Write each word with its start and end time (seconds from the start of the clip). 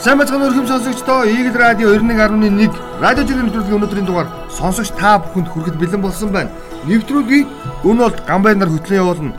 Сайн 0.00 0.16
бацхан 0.16 0.40
өрхөм 0.40 0.64
сонсогчдоо 0.64 1.28
Eagle 1.28 1.60
Radio 1.60 1.92
91.1 1.92 2.72
радио 3.04 3.24
жирийн 3.28 3.52
нэвтрүүлгийн 3.52 3.76
өнөөдрийн 3.76 4.06
дугаар 4.08 4.28
сонсогч 4.48 4.96
та 4.96 5.20
бүхэнд 5.20 5.52
хүрэхэд 5.52 5.76
бэлэн 5.76 6.00
болсон 6.00 6.32
байна. 6.32 6.48
Нэвтрүүлгийг 6.88 7.44
өн 7.84 8.00
бол 8.00 8.16
гамбайнаар 8.24 8.72
хөтлөн 8.72 8.96
явуулна. 8.96 9.36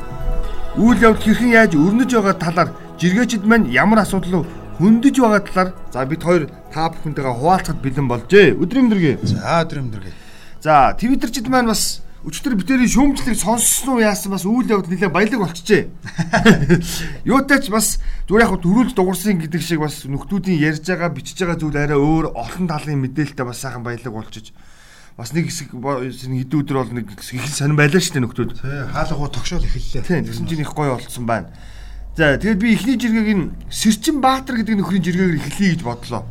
Үйл 0.77 1.01
явдал 1.01 1.25
хэрхэн 1.25 1.57
яаж 1.57 1.73
өрнөж 1.73 2.13
байгаа 2.13 2.37
талаар 2.37 2.69
жиргээчд 3.01 3.41
маань 3.49 3.73
ямар 3.73 4.05
асуудал 4.05 4.45
хөндөж 4.77 5.15
байгаа 5.17 5.41
талаар 5.49 5.69
за 5.89 6.05
бид 6.05 6.21
хоёр 6.21 6.45
та 6.69 6.93
бүхэнтэйгээ 6.93 7.37
хуваалцахад 7.41 7.81
бэлэн 7.81 8.05
болжээ. 8.05 8.53
Өдрийн 8.61 8.85
мэдрэг. 8.85 9.25
За 9.25 9.65
өдрийн 9.65 9.89
мэдрэг. 9.89 10.13
За 10.61 10.93
твиттерчд 10.93 11.49
маань 11.49 11.73
бас 11.73 12.05
өчтөр 12.21 12.53
битэрийн 12.53 12.85
шүүмжлэг 12.85 13.33
сонссон 13.33 13.97
уу 13.97 14.05
яасан 14.05 14.37
бас 14.37 14.45
үйл 14.45 14.69
явдал 14.69 14.93
нэлээ 14.93 15.09
баялаг 15.09 15.41
болчихжээ. 15.41 15.89
Юутай 17.25 17.57
ч 17.65 17.73
бас 17.73 17.97
зүгээр 18.29 18.45
яг 18.45 18.61
дөрүлж 18.61 18.93
дуурсан 18.93 19.41
гэдэг 19.41 19.61
шиг 19.61 19.81
бас 19.81 20.05
нөхдүүдийн 20.05 20.61
ярьж 20.61 20.85
байгаа 20.85 21.09
бичиж 21.09 21.41
байгаа 21.41 21.57
зүйл 21.57 21.81
арай 21.81 21.97
өөр 21.97 22.37
олон 22.37 22.69
талын 22.69 23.01
мэдээлэлтэй 23.01 23.41
бас 23.41 23.65
сайхан 23.65 23.81
баялаг 23.81 24.13
болчихж 24.13 24.53
бас 25.17 25.33
нэг 25.33 25.49
хэсэг 25.49 25.73
хэдэн 25.73 26.37
өдөр 26.45 26.77
бол 26.77 26.93
нэг 26.93 27.09
их 27.09 27.25
сонирн 27.25 27.81
байлаа 27.81 27.97
шүү 27.97 28.13
дээ 28.13 28.25
нөхдүүд. 28.29 28.51
Тий 28.53 28.81
хаалгуу 28.93 29.29
тогшоол 29.33 29.65
эхэллээ. 29.65 30.05
Тийм 30.05 30.25
тэгсэн 30.29 30.45
чинь 30.45 30.61
их 30.61 30.77
гоё 30.77 31.01
болцсон 31.01 31.25
байна. 31.25 31.49
За 32.13 32.37
тэгээд 32.37 32.61
би 32.61 32.77
эхний 32.77 33.01
жиргэг 33.01 33.29
нь 33.33 33.49
Сэрчин 33.73 34.21
Баатар 34.21 34.61
гэдэг 34.61 34.77
нөхрийн 34.77 35.01
жиргэгээр 35.01 35.41
эхлэе 35.41 35.73
гэж 35.73 35.81
бодлоо 35.81 36.21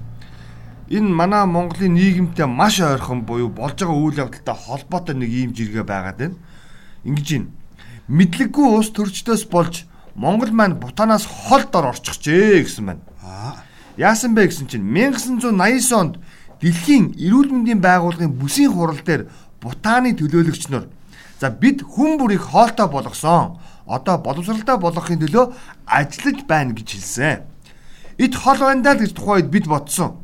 энэ 0.90 1.06
манай 1.06 1.46
Монголын 1.46 1.94
нийгэмтэй 1.94 2.46
маш 2.50 2.82
ойрхон 2.82 3.22
буюу 3.22 3.48
болж 3.48 3.78
байгаа 3.78 3.94
үйл 3.94 4.22
явдалтай 4.26 4.56
холбоотой 4.58 5.14
нэг 5.14 5.30
ийм 5.30 5.54
жиргээ 5.54 5.86
байгаад 5.86 6.18
байна. 6.18 6.36
Ингэж 7.06 7.28
юм. 7.30 7.44
Мэдлэггүй 8.10 8.66
ус 8.74 8.90
төрчдөөс 8.90 9.46
болж 9.54 9.86
Монгол 10.18 10.50
маань 10.50 10.82
Бутанаас 10.82 11.30
хол 11.30 11.62
дор 11.70 11.94
орчихжээ 11.94 12.66
гэсэн 12.66 12.84
байна. 12.90 13.02
Яасан 13.94 14.34
бэ 14.34 14.50
гэсэн 14.50 14.66
чинь 14.66 14.82
1989 14.82 15.94
онд 15.94 16.14
Дэлхийн 16.60 17.16
эрүүл 17.16 17.54
мэндийн 17.54 17.80
байгууллагын 17.80 18.34
бүсийн 18.36 18.74
хурал 18.74 18.98
дээр 19.00 19.30
Бутаны 19.62 20.12
төлөөлөгч 20.18 20.68
нар 20.74 20.90
за 21.40 21.48
бид 21.48 21.80
хүн 21.86 22.18
бүрийг 22.18 22.44
хоолтой 22.44 22.90
болгосон. 22.90 23.56
Одоо 23.86 24.18
боловсралтай 24.18 24.76
болгохын 24.76 25.22
төлөө 25.24 25.54
ажиллаж 25.86 26.44
байна 26.44 26.76
гэж 26.76 26.88
хэлсэн. 26.98 27.46
Ит 28.18 28.34
хол 28.36 28.60
байна 28.60 28.82
даа 28.82 29.00
гэж 29.00 29.16
тухайд 29.16 29.48
бид 29.48 29.64
бодсон 29.64 30.19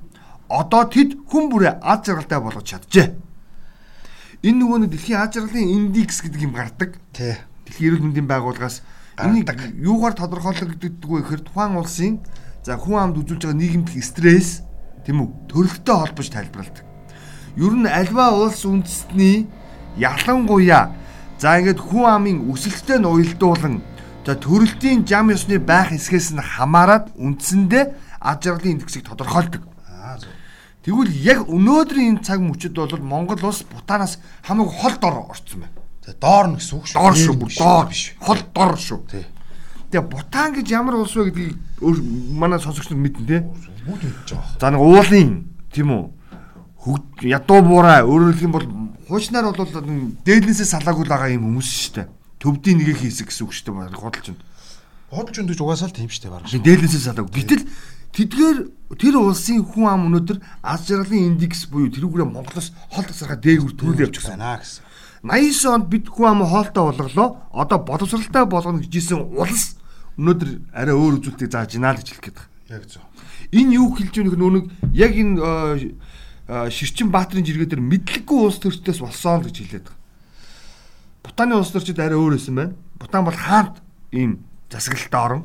одоо 0.48 0.86
тэд 0.86 1.18
хүн 1.26 1.50
бүрээ 1.50 1.82
аз 1.82 2.06
жаргалтай 2.06 2.40
болгож 2.40 2.66
чаджээ. 2.66 3.08
Энэ 4.46 4.58
нөгөө 4.62 4.78
нэг 4.86 4.90
дэлхийн 4.94 5.18
аз 5.18 5.34
жаргалын 5.34 5.90
индекс 5.90 6.22
гэдэг 6.22 6.42
юм 6.46 6.54
гардаг. 6.54 7.00
Тий. 7.10 7.34
Дэлхийн 7.66 7.98
эрүүл 7.98 8.04
мэндийн 8.06 8.30
байгууллагаас 8.30 8.82
энийг 9.18 9.48
юугаар 9.80 10.14
тодорхойлогддггүй 10.14 11.20
гэхээр 11.24 11.42
тухайн 11.42 11.74
улсын 11.80 12.20
за 12.62 12.76
хүн 12.78 13.10
амд 13.10 13.18
үзүүлж 13.24 13.42
байгаа 13.48 13.58
нийгэмдэх 13.58 14.04
стресс 14.04 14.62
тийм 15.02 15.24
үү 15.24 15.28
төрөлхтөө 15.50 15.96
холбож 15.96 16.28
тайлбарладаг. 16.30 16.84
Ер 17.56 17.74
нь 17.74 17.88
альва 17.88 18.36
улс 18.36 18.62
үндэстний 18.68 19.48
ялангуяа 19.96 20.92
за 21.40 21.56
ингээд 21.58 21.80
хүн 21.80 22.06
амын 22.06 22.38
өсөлттэй 22.52 23.00
нь 23.00 23.08
уялдуулан 23.08 23.80
за 24.26 24.34
төрөлтийн 24.36 25.06
зам 25.08 25.32
ёсны 25.32 25.56
байх 25.58 25.90
хэсгээс 25.90 26.36
нь 26.36 26.42
хамаарат 26.42 27.14
үндсэндээ 27.16 27.84
аз 28.20 28.36
жаргалын 28.42 28.76
индексийг 28.76 29.08
тодорхойлдог. 29.08 29.75
Тэгвэл 30.86 31.10
яг 31.26 31.50
өнөөдрийн 31.50 32.14
энэ 32.14 32.22
цаг 32.22 32.38
мөчид 32.38 32.78
бол 32.78 33.02
Монгол 33.02 33.42
улс 33.42 33.66
Бутанаас 33.66 34.22
хамаагүй 34.46 34.70
хол 34.70 34.96
дор 35.02 35.16
орцсон 35.34 35.66
байна. 35.66 35.74
Тэгээ 36.06 36.22
доор 36.22 36.46
нь 36.46 36.56
гэсэн 36.62 36.74
үг 36.78 36.86
шүү. 36.86 36.94
Доор 36.94 37.14
шүү, 37.18 37.34
бүр 37.42 37.50
доор 37.58 37.86
биш. 37.90 38.02
Хол 38.22 38.42
дор 38.54 38.74
шүү. 38.78 39.00
Тий. 39.10 39.26
Тэгээ 39.90 40.06
Бутан 40.06 40.54
гэж 40.54 40.66
ямар 40.70 40.94
улс 41.02 41.10
вэ 41.18 41.34
гэдгийг 41.34 41.58
манай 42.38 42.62
сонсогчдод 42.62 43.02
мэднэ 43.02 43.26
те. 43.26 43.42
Бүгд 43.82 44.02
мэдж 44.06 44.30
байгаа. 44.30 44.62
За 44.62 44.70
нэг 44.70 44.82
уулын 44.86 45.30
тийм 45.74 45.90
үү? 45.90 46.06
Ядуу 47.34 47.60
буурай 47.66 48.06
өөрөөр 48.06 48.38
хэлэх 48.38 48.46
юм 48.46 48.54
бол 48.54 48.66
хуучнаар 49.10 49.50
бол 49.50 49.66
дээдлээсээ 50.22 50.70
салаагүй 50.70 51.02
л 51.02 51.10
байгаа 51.10 51.34
юм 51.34 51.50
хүмүүс 51.50 51.66
шүү 51.66 51.94
дээ. 51.98 52.06
Төвдийн 52.38 52.78
нэгийг 52.78 53.02
хийсэг 53.02 53.26
гэсэн 53.34 53.42
үг 53.42 53.50
шүү 53.58 53.74
дээ. 53.74 53.90
Худалч 53.90 54.30
нь. 54.30 54.38
Худалч 55.10 55.34
үндэж 55.42 55.58
угаасаа 55.58 55.90
л 55.90 55.98
тийм 55.98 56.06
шүү 56.06 56.22
дээ 56.22 56.34
баг. 56.34 56.46
Дээдлээсээ 56.46 57.02
салаагүй. 57.10 57.34
Гэтэл 57.34 57.66
Тэдгээр 58.16 58.58
тэр 58.96 59.14
улсын 59.20 59.60
хүн 59.60 59.84
ам 59.92 60.08
өнөөдөр 60.08 60.40
аз 60.64 60.88
жаргалын 60.88 61.36
индекс 61.36 61.68
буюу 61.68 61.92
тэрүүгээрээ 61.92 62.32
Монголоос 62.32 62.72
хол 62.88 63.04
тасархаа 63.04 63.36
дээгүр 63.36 63.76
төрөл 63.76 64.08
явчихсан 64.08 64.40
байна 64.40 64.56
гэсэн. 64.56 64.80
89 65.20 65.74
онд 65.76 65.86
бид 65.92 66.08
хүн 66.08 66.32
ам 66.32 66.40
хоолтой 66.48 66.96
болголоо. 66.96 67.28
Одоо 67.52 67.78
боловсралтай 67.84 68.48
болгоно 68.48 68.80
гэжсэн 68.80 69.20
улс 69.36 69.76
өнөөдөр 70.16 70.50
арай 70.72 70.96
өөр 70.96 71.20
үзүүлэлтийг 71.20 71.52
зааж 71.52 71.76
гинаа 71.76 71.92
л 71.92 72.00
гэж 72.00 72.08
хэлэх 72.08 72.24
гээд 72.24 72.38
байна. 72.40 72.52
Яг 72.72 72.84
зөв. 72.88 73.04
Энэ 73.52 73.76
юу 73.76 73.92
хэлж 73.92 74.14
өгөх 74.16 74.38
нүг 74.40 74.64
яг 74.96 75.12
энэ 75.12 75.36
Ширчин 76.70 77.10
Баатрин 77.10 77.44
жиргээ 77.44 77.74
дээр 77.74 77.82
мэдлэггүй 77.82 78.38
улс 78.38 78.62
төрчдөөс 78.62 79.02
болсон 79.02 79.42
л 79.42 79.48
гэж 79.50 79.56
хэлээд 79.60 79.86
байгаа. 79.90 80.00
Бутаны 81.26 81.54
улс 81.58 81.74
төрчид 81.74 81.98
арай 82.00 82.16
өөр 82.16 82.38
байсан 82.38 82.54
байна. 82.54 82.72
Бутан 82.96 83.26
бол 83.26 83.34
хаант 83.34 83.82
ийм 84.14 84.46
засаглалтаа 84.70 85.22
орон. 85.26 85.42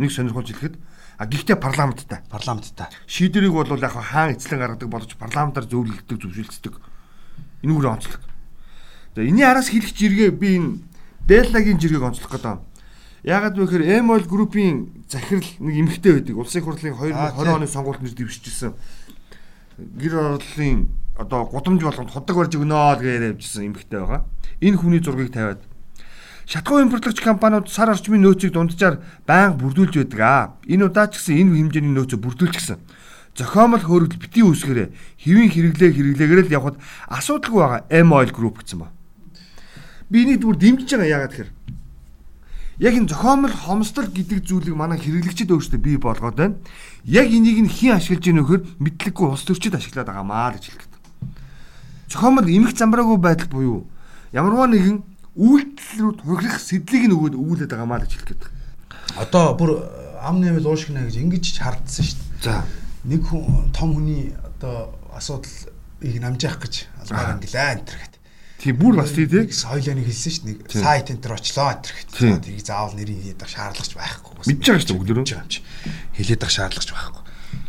Нэг 0.00 0.10
сонирхолж 0.10 0.48
хэлэхэд 0.48 0.74
А 1.20 1.28
гэхдээ 1.28 1.60
парламенттай. 1.60 2.24
Парламенттай. 2.32 2.88
Шийдвэрийг 3.04 3.52
бол 3.52 3.68
яг 3.68 3.92
хаан 3.92 4.32
эцлэн 4.32 4.56
гаргадаг 4.56 4.88
боловч 4.88 5.20
парламентаар 5.20 5.68
зөвлөлддөг, 5.68 6.16
зөвшөөрөлддөг. 6.16 6.74
Энэ 7.60 7.72
үгээр 7.76 7.92
онцлог. 7.92 8.24
За 9.12 9.20
энэний 9.20 9.44
араас 9.44 9.68
хэлэх 9.68 9.92
жиргээ 9.92 10.32
би 10.32 10.56
энэ 10.56 10.80
Беллагийн 11.28 11.76
жиргээг 11.76 12.08
онцлох 12.08 12.32
гэдэг. 12.32 12.64
Яагаад 13.28 13.52
вэ 13.52 13.68
гэхээр 13.68 14.00
Emol 14.00 14.24
группийн 14.24 15.04
захирал 15.12 15.44
нэг 15.60 15.74
эмэгтэй 15.76 16.24
байдаг. 16.24 16.40
Улсын 16.40 16.64
хурлын 16.64 16.96
2020 16.96 17.52
оны 17.52 17.68
сонгуульд 17.68 18.00
нэр 18.00 18.16
дэвшижсэн. 18.16 18.72
Гэр 19.76 20.40
орлын 20.40 20.88
одоо 21.20 21.44
гудамж 21.44 21.84
болгонд 21.84 22.16
худаг 22.16 22.32
барьж 22.32 22.56
өгнө 22.56 22.96
л 22.96 22.96
гэж 22.96 23.36
явжсэн 23.36 23.68
эмэгтэй 23.68 24.00
байгаа. 24.00 24.24
Энэ 24.64 24.80
хүний 24.80 25.04
зургийг 25.04 25.36
тавиад 25.36 25.60
Шатгуу 26.50 26.82
импортлагч 26.82 27.22
компаниуд 27.22 27.70
сар 27.70 27.94
орчмын 27.94 28.26
нөөцийг 28.26 28.50
дунджаар 28.50 28.98
байнга 29.22 29.54
бүрдүүлж 29.54 30.02
байдаг 30.02 30.18
аа. 30.18 30.58
Энэ 30.66 30.90
удаа 30.90 31.06
ч 31.06 31.22
гэсэн 31.22 31.46
энэ 31.46 31.70
хэмжээний 31.70 31.94
нөөцөө 31.94 32.18
бүрдүүлчихсэн. 32.18 32.78
Зохиомол 33.38 33.78
хөргөл 33.78 34.18
бити 34.18 34.42
үүсгэрээ 34.42 34.90
хэвийн 35.22 35.46
хэрэглээ 35.46 35.90
хэрэглээгээр 35.94 36.50
л 36.50 36.56
явхад 36.58 36.76
асуудалгүй 37.06 37.62
байгаа 37.62 37.82
M 38.02 38.10
Oil 38.10 38.34
Group 38.34 38.66
гэсэн 38.66 38.82
ба. 38.82 38.90
Би 40.10 40.26
энийг 40.26 40.42
бүр 40.42 40.58
дэмжиж 40.58 40.90
байгаа 40.90 41.30
яагаад 41.30 41.30
тэгэхээр 41.38 41.50
яг 42.82 42.94
энэ 42.98 43.10
зохиомол 43.14 43.54
хомсдол 43.54 44.10
гэдэг 44.10 44.42
зүйлийг 44.42 44.74
манай 44.74 44.98
хэрэглэгчид 44.98 45.54
өөрсдөө 45.54 45.78
бий 45.78 46.02
болгоод 46.02 46.34
байна. 46.34 46.58
Яг 47.06 47.30
энийг 47.30 47.62
нь 47.62 47.70
хэн 47.70 47.94
ашиглаж 47.94 48.26
ийнө 48.26 48.42
вөхөр 48.42 48.66
мэдлэггүй 48.82 49.26
улс 49.30 49.46
төрчид 49.46 49.78
ашиглаад 49.78 50.10
байгаа 50.10 50.26
маа 50.26 50.50
гэж 50.58 50.66
хэлдэг. 50.66 50.90
Зохиомол 52.10 52.50
эмх 52.50 52.74
замбраагүй 52.74 53.18
байдал 53.22 53.46
буюу 53.46 53.86
ямарваа 54.34 54.66
нэгэн 54.66 54.98
үйлдэл 55.40 56.00
рүү 56.04 56.12
тургих 56.20 56.60
сэдлийг 56.60 57.08
нь 57.08 57.16
өгөөд 57.16 57.34
өгүүлээд 57.40 57.72
байгаа 57.72 57.88
маа 57.88 58.04
гэж 58.04 58.12
хэлэх 58.12 58.28
гээд. 58.36 58.44
Одоо 59.24 59.56
бүр 59.56 59.70
ам 60.20 60.44
нэмэл 60.44 60.68
уушгина 60.68 61.08
гэж 61.08 61.16
ингэж 61.16 61.44
хардсан 61.64 62.04
шүү 62.04 62.20
дээ. 62.44 62.44
За 62.44 62.64
нэг 63.04 63.24
хүн 63.24 63.72
том 63.72 63.96
хүний 63.96 64.36
одоо 64.36 64.92
асуудлыг 65.16 66.16
намжаах 66.20 66.60
гэж 66.60 66.74
албаар 67.00 67.40
ангилаа 67.40 67.72
энэ 67.72 67.86
төр 67.88 67.96
гэд. 67.96 68.14
Тийм 68.60 68.76
бүр 68.76 68.94
бас 69.00 69.16
тий 69.16 69.24
тий 69.24 69.48
соёлыг 69.48 70.04
хэлсэн 70.04 70.32
шүү 70.36 70.44
дээ. 70.68 70.84
Сайт 70.84 71.08
энэ 71.08 71.24
төр 71.24 71.32
очлоо 71.40 71.72
энэ 71.72 71.80
төр 71.80 71.96
гэд. 71.96 72.44
Тэрийг 72.44 72.60
заавал 72.60 72.96
нэрийг 73.00 73.24
хийдэг 73.24 73.48
шаардлагач 73.48 73.92
байхгүй. 73.96 74.32
Мэдж 74.44 74.64
байгаа 74.68 74.82
шүү 74.84 74.88
дээ 74.92 75.00
өглөөрөө. 75.00 75.24
Хэлээд 76.20 76.40
байх 76.44 76.52
шаардлагач 76.52 76.90
байхгүй. 76.92 77.22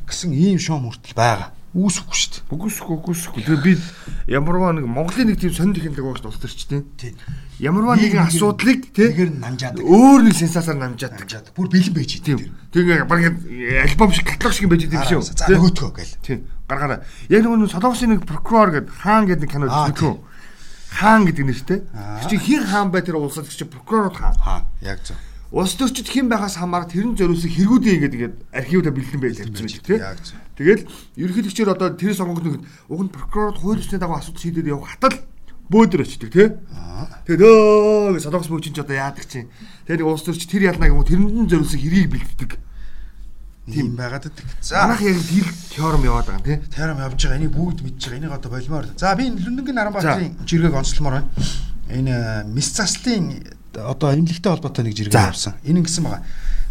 Гэсэн 0.04 0.30
ийм 0.36 0.60
шоу 0.60 0.84
мөртөл 0.84 1.16
байгаа 1.16 1.56
үүсэхгүй 1.72 2.18
шүү 2.20 2.32
дээ. 2.36 2.44
Үгүйсэхгүй 2.52 2.96
үгүйсэхгүй. 3.00 3.42
Тэгээ 3.48 3.64
би 3.64 3.74
ямарваа 4.28 4.74
нэг 4.76 4.86
Монголын 4.86 5.32
нэг 5.32 5.40
тийм 5.40 5.54
сонир 5.54 5.80
технологи 5.80 6.06
багш 6.06 6.22
төрчтэй. 6.22 6.86
Тийм. 6.98 7.16
Ямарваа 7.58 7.96
нэгэн 7.98 8.28
асуудлыг 8.28 8.92
тэгээр 8.94 9.32
намжаадаг. 9.42 9.82
Өөр 9.82 10.28
нэг 10.28 10.36
сенсацаар 10.36 10.78
намжаадаг. 10.78 11.54
Бүр 11.56 11.68
бэлэн 11.72 11.96
байж 11.96 12.22
тийм. 12.22 12.54
Тэгээ 12.74 13.06
баг 13.10 13.22
альбом 13.26 14.12
шиг 14.14 14.30
каталог 14.30 14.54
шиг 14.54 14.70
байж 14.70 14.86
идэв 14.86 15.06
шүү. 15.08 15.22
За 15.26 15.50
нөгөөтгөө 15.50 15.92
гэл. 15.96 16.14
Тийм. 16.22 16.40
Гаргаараа. 16.68 17.02
Яг 17.30 17.48
нэг 17.48 17.72
Солонгосын 17.72 18.14
нэг 18.14 18.26
прокурор 18.28 18.72
гэдэг 18.76 18.94
хаан 18.94 19.26
гэдэг 19.26 19.48
нэг 19.48 19.52
кино 19.52 19.66
үзсэн. 19.70 20.20
Хаан 20.92 21.26
гэдэг 21.26 21.46
нэртэй. 21.48 21.80
Чи 22.30 22.38
хин 22.38 22.68
хаан 22.68 22.92
бай 22.92 23.02
тэр 23.02 23.18
улсад 23.18 23.50
чи 23.50 23.66
прокурор 23.66 24.14
хаан. 24.14 24.36
Хаан. 24.38 24.64
Яг 24.84 25.00
зөв 25.02 25.16
Улс 25.52 25.76
төрчид 25.76 26.08
хэн 26.08 26.32
байгаас 26.32 26.56
хамаарат 26.56 26.96
тэрэн 26.96 27.20
зориулсан 27.20 27.52
хэрэгүүдийн 27.52 27.96
ингээд 28.00 28.16
ингээд 28.16 28.36
архивда 28.56 28.96
бэлдэн 28.96 29.20
байж 29.20 29.38
ярьсан 29.44 29.68
байж 29.68 29.84
тээ. 29.84 30.00
Тэгэл 30.56 30.88
ерөнхийлөгчөөр 31.20 31.76
одоо 31.76 31.92
тэр 31.92 32.16
сонгогдсон 32.16 32.64
уг 32.88 33.02
нь 33.04 33.12
прокурорд 33.12 33.60
хууль 33.60 33.84
ёсны 33.84 34.00
дагуу 34.00 34.16
асуудал 34.16 34.40
шийдээд 34.40 34.72
явах 34.72 34.96
хатал 34.96 35.20
бөөдөр 35.68 36.08
очдөг 36.08 36.32
тий. 36.32 36.56
Тэгээд 37.28 37.44
өө 37.44 38.16
гэж 38.16 38.24
солонгос 38.24 38.48
мөчинч 38.48 38.80
одоо 38.80 38.96
яадаг 38.96 39.28
чинь. 39.28 39.52
Тэгээд 39.92 40.08
улс 40.08 40.24
төрч 40.24 40.48
тэр 40.48 40.72
ялнаа 40.72 40.88
юм 40.88 41.04
тэрэнд 41.04 41.52
зориулсан 41.52 41.80
хэрийг 41.84 42.16
бэлддэг. 42.16 42.52
Тийм 43.68 43.96
байгаад 44.00 44.32
байдаг. 44.32 44.48
За 44.64 44.88
манайх 44.88 45.04
яг 45.04 45.20
дийл 45.20 45.52
теорем 45.68 46.04
яваад 46.08 46.28
байгаа 46.32 46.48
тий. 46.48 46.58
Теорем 46.72 47.00
явж 47.00 47.20
байгаа. 47.24 47.40
Энийг 47.40 47.52
бүгд 47.52 47.80
мэдж 47.84 48.04
байгаа. 48.08 48.20
Энийг 48.20 48.34
одоо 48.36 48.52
болимоор. 48.52 48.86
За 48.96 49.16
би 49.16 49.28
Лүндэнгийн 49.28 49.76
Наранбаатарын 49.76 50.48
жиргэг 50.48 50.76
онцлмоор 50.76 51.14
байна. 51.14 51.30
Энэ 51.92 52.16
мис 52.52 52.72
заслын 52.76 53.44
одоо 53.76 54.12
имлэгтэй 54.16 54.52
холбоотой 54.52 54.84
нэг 54.86 54.96
жиргээ 54.96 55.22
явуулсан. 55.22 55.56
Энэ 55.64 55.80
ингэсэн 55.86 56.04
байгаа. 56.04 56.24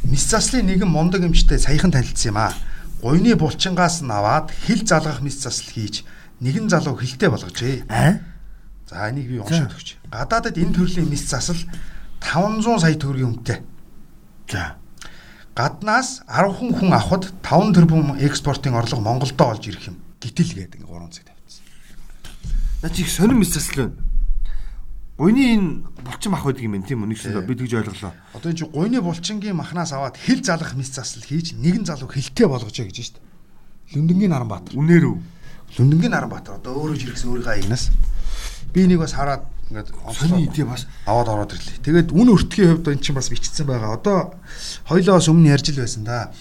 Мис 0.04 0.24
заслын 0.28 0.66
нэгэн 0.66 0.88
мундаг 0.88 1.24
эмчтэй 1.24 1.58
саяхан 1.58 1.92
танилцсан 1.92 2.32
юм 2.32 2.38
аа. 2.38 2.54
гуйны 3.02 3.34
булчингаас 3.34 4.02
нь 4.04 4.12
аваад 4.12 4.52
хил 4.52 4.84
залгах 4.84 5.24
мэс 5.24 5.40
засал 5.40 5.72
хийж 5.72 6.04
нэгэн 6.40 6.68
залуу 6.68 7.00
хилтэй 7.00 7.28
болгожээ. 7.32 7.88
Аа? 7.88 8.20
За 8.88 9.08
энийг 9.08 9.28
би 9.28 9.40
уншаад 9.40 9.72
өгч. 9.72 9.96
Гадаадад 10.12 10.60
энэ 10.60 10.76
төрлийн 10.76 11.08
мэс 11.08 11.24
засал 11.24 11.56
500 12.20 12.80
сая 12.80 12.94
төгрөгийн 13.00 13.32
үнэтэй. 13.40 13.58
За. 14.52 14.76
Гаднаас 15.56 16.20
10 16.28 16.52
хүн 16.60 16.70
хүн 16.76 16.92
авахд 16.92 17.32
5 17.40 17.72
тэрбум 17.72 18.20
экспортын 18.20 18.76
орлого 18.76 19.00
Монголдо 19.00 19.44
олж 19.48 19.64
ирэх 19.64 19.88
юм. 19.88 19.96
Гítэл 20.20 20.52
гэдэг 20.52 20.84
ингээ 20.84 21.00
3 21.00 21.08
цаг 21.16 21.24
тавьчихсан. 21.24 21.64
Наа 22.84 22.90
чи 22.92 23.02
их 23.02 23.10
сонир 23.10 23.36
мэс 23.36 23.56
засал 23.56 23.88
байна. 23.88 24.09
Гуйны 25.20 25.52
энэ 25.52 25.84
булчин 26.00 26.32
мах 26.32 26.48
байдаг 26.48 26.64
юм 26.64 26.80
байна 26.80 26.88
тийм 26.88 27.04
үү? 27.04 27.12
Нэг 27.12 27.20
шиг 27.20 27.36
би 27.44 27.52
тэгж 27.52 27.76
ойлголоо. 27.76 28.16
Одоо 28.32 28.48
энэ 28.48 28.56
чи 28.56 28.64
гуйны 28.64 29.04
булчингийн 29.04 29.52
махнаас 29.52 29.92
аваад 29.92 30.16
хил 30.16 30.40
залгах 30.40 30.72
мэс 30.72 30.96
засал 30.96 31.20
хийж 31.20 31.52
нэгэн 31.60 31.84
залуу 31.84 32.08
хилтэй 32.08 32.48
болгожээ 32.48 32.88
гэж 32.88 32.96
байна 32.96 33.04
шүү 33.04 33.16
дээ. 33.20 33.28
Лүндэнгийн 34.00 34.32
Наранбаатар. 34.32 34.72
Үнээр 34.80 35.04
үү? 35.12 35.16
Лүндэнгийн 35.76 36.14
Наранбаатар 36.16 36.56
одоо 36.56 36.72
өөрөө 36.72 36.96
жиргсэн 37.04 37.36
өөрийнхөө 37.36 37.52
аягнаас 37.52 37.92
би 38.72 38.80
нэг 38.88 39.04
бас 39.04 39.12
хараад 39.12 39.44
ингээд 39.68 39.92
Сони 40.16 40.48
тий 40.48 40.64
бас 40.64 40.88
аваад 41.04 41.28
ороод 41.28 41.52
ирлээ. 41.52 41.84
Тэгээд 41.84 42.16
үн 42.16 42.28
өртгийн 42.32 42.80
хувьд 42.80 42.88
эн 42.88 43.04
чинь 43.04 43.18
бас 43.20 43.28
бичсэн 43.28 43.68
байгаа. 43.68 44.00
Одоо 44.00 44.40
хоёлоос 44.88 45.28
өмнө 45.28 45.52
ярьж 45.52 45.68
л 45.76 45.84
байсан 45.84 46.08
да. 46.08 46.32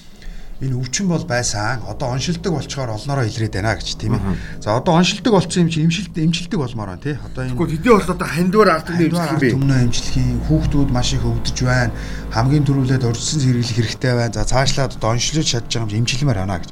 Энэ 0.59 0.75
өвчин 0.75 1.07
бол 1.07 1.23
байсан. 1.23 1.79
Одоо 1.87 2.11
оншилдог 2.11 2.51
болчоор 2.51 2.91
олноороо 2.91 3.23
илрээд 3.23 3.55
байна 3.55 3.79
гэж 3.79 3.95
тийм 3.95 4.19
ээ. 4.19 4.59
За 4.59 4.75
одоо 4.75 4.99
оншилдог 4.99 5.31
болцсон 5.31 5.63
юм 5.63 5.69
чи 5.71 5.87
имшилт 5.87 6.11
имчилдэг 6.11 6.59
болмоор 6.59 6.99
байна 6.99 7.03
тий. 7.03 7.15
Одоо 7.15 7.47
энэ 7.47 7.55
Гэхдээ 7.55 7.75
хэдий 7.79 7.93
бол 7.95 8.11
одоо 8.11 8.27
хандвар 8.27 8.69
ард 8.75 8.85
түмний 8.91 9.07
имжлэх 9.07 9.31
юм 9.31 9.39
бэ? 9.39 9.55
Түмнээ 9.55 9.83
имжлэхийн 9.87 10.39
хүүхдүүд 10.51 10.89
маш 10.91 11.09
их 11.15 11.23
өвдөж 11.23 11.57
байна. 11.63 11.95
Хамгийн 12.35 12.67
түрүүлээд 12.67 13.07
урьдчилан 13.07 13.39
сэргийлэх 13.39 13.77
хэрэгтэй 13.79 14.13
байна. 14.19 14.35
За 14.35 14.43
цаашлаад 14.43 14.99
одоо 14.99 15.09
оншилж 15.15 15.47
чадж 15.47 15.71
байгаа 15.71 15.95
юм 15.95 16.03
имжлэмээр 16.03 16.39
байна 16.43 16.59
гэж. 16.59 16.71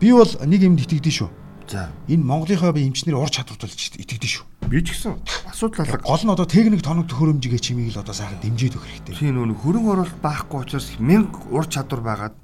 Би 0.00 0.08
бол 0.16 0.32
нэг 0.48 0.60
юмд 0.64 0.80
итгэдэж 0.80 1.14
шүү. 1.20 1.30
За. 1.68 1.90
Энэ 2.08 2.24
Монголынхаа 2.24 2.72
би 2.72 2.88
эмчнэр 2.88 3.20
ур 3.20 3.28
чадварт 3.28 3.68
болж 3.68 3.76
итгэдэж 4.00 4.32
шүү. 4.32 4.44
Би 4.70 4.80
ч 4.80 4.94
гэсэн 4.94 5.18
асуудал 5.50 5.84
алга. 5.84 5.98
Гол 6.08 6.22
нь 6.24 6.32
одоо 6.32 6.46
техник 6.46 6.80
тоног 6.80 7.10
төхөөрөмжигээ 7.10 7.58
чимийг 7.58 7.90
л 7.92 8.00
одоо 8.00 8.14
сайхан 8.14 8.38
дэмжиж 8.38 8.78
өгөх 8.78 8.86
хэрэгтэй. 8.86 9.18
Тийм 9.18 9.34
нөө 9.34 9.60
хөрөнгө 9.60 9.90
оруулалт 9.92 10.22
байхгүй 10.22 10.62
учраас 10.62 10.94
мянга 11.02 11.42
ур 11.50 11.66
чадвар 11.66 12.02
байгаад 12.06 12.34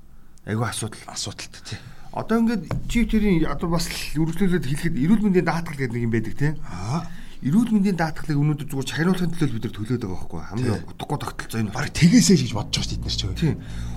айгүй 0.46 0.66
асуудал. 0.66 1.02
Асуудалтай 1.06 1.62
тий. 1.64 1.78
Одоо 2.12 2.38
ингээд 2.42 2.62
чи 2.90 3.06
тэрийн 3.06 3.46
одоо 3.48 3.72
бас 3.72 3.88
үргэлжлүүлээд 3.88 4.66
хэлэхэд 4.68 4.96
эрүүл 5.00 5.24
мэндийн 5.24 5.46
даатгал 5.48 5.78
гэдэг 5.80 5.96
нэг 5.96 6.04
юм 6.04 6.12
байдаг 6.12 6.34
тийм. 6.36 6.54
Аа. 6.66 7.08
Эрүүл 7.42 7.72
мэндийн 7.72 7.96
даатгалыг 7.96 8.38
өнөөдөр 8.38 8.68
зүгээр 8.68 8.90
чагнуулахын 8.90 9.32
төлөө 9.32 9.54
бид 9.56 9.64
нар 9.64 9.74
төлөөд 9.74 10.02
байгаа 10.02 10.18
байхгүй 10.20 10.40
хамгийн 10.46 10.82
утгагүй 10.92 11.18
тогтолцоо 11.18 11.58
энэ. 11.58 11.74
Бараг 11.74 11.92
тэгээсэй 11.96 12.36
гэж 12.38 12.52
бодож 12.52 12.74
байгаа 12.78 12.86
шүү 12.86 12.90
дээ 12.92 13.00
эдгээр 13.02 13.16
ч. 13.16 13.42
Тийм. 13.42 13.56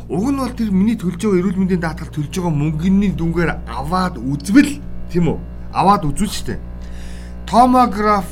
Уг 0.10 0.26
нь 0.32 0.40
бол 0.42 0.56
тэр 0.56 0.70
миний 0.72 0.98
төлж 0.98 1.20
байгаа 1.22 1.40
эрүүл 1.44 1.60
мэндийн 1.62 1.84
даатгал 1.84 2.14
төлж 2.16 2.34
байгаа 2.34 2.54
мөнгөний 2.56 3.12
дүнгээр 3.14 3.52
аваад 3.70 4.16
үзвэл 4.18 4.74
тийм 5.14 5.26
үү? 5.30 5.38
Аваад 5.76 6.04
үзвэл 6.10 6.34
штэ. 6.34 6.58
Томограф 7.46 8.30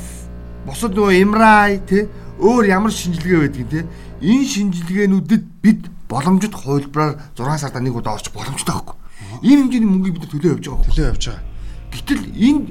босод 0.66 0.98
нөгөө 0.98 1.14
MRI 1.30 1.72
тий 1.86 2.02
өөр 2.42 2.64
ямар 2.74 2.90
шинжилгээ 2.90 3.38
байдгийг 3.46 3.70
тий 3.70 3.84
энэ 4.18 4.50
шинжилгээнүүдэд 4.50 5.44
бид 5.62 5.93
боломжит 6.08 6.54
хувилбараар 6.54 7.18
6 7.36 7.60
сарда 7.60 7.80
нэг 7.80 7.96
удаа 7.96 8.14
орчих 8.14 8.32
боломжтой 8.32 8.74
байхгүй. 8.74 8.96
Ийм 9.42 9.68
хэмжээний 9.68 9.90
мөнгөийг 9.90 10.18
бид 10.20 10.30
төлөө 10.30 10.52
явж 10.58 10.66
байгаа. 10.68 10.86
Төлөө 10.88 11.06
явж 11.12 11.24
байгаа. 11.28 11.44
Гэтэл 11.92 12.22
энэ 12.34 12.62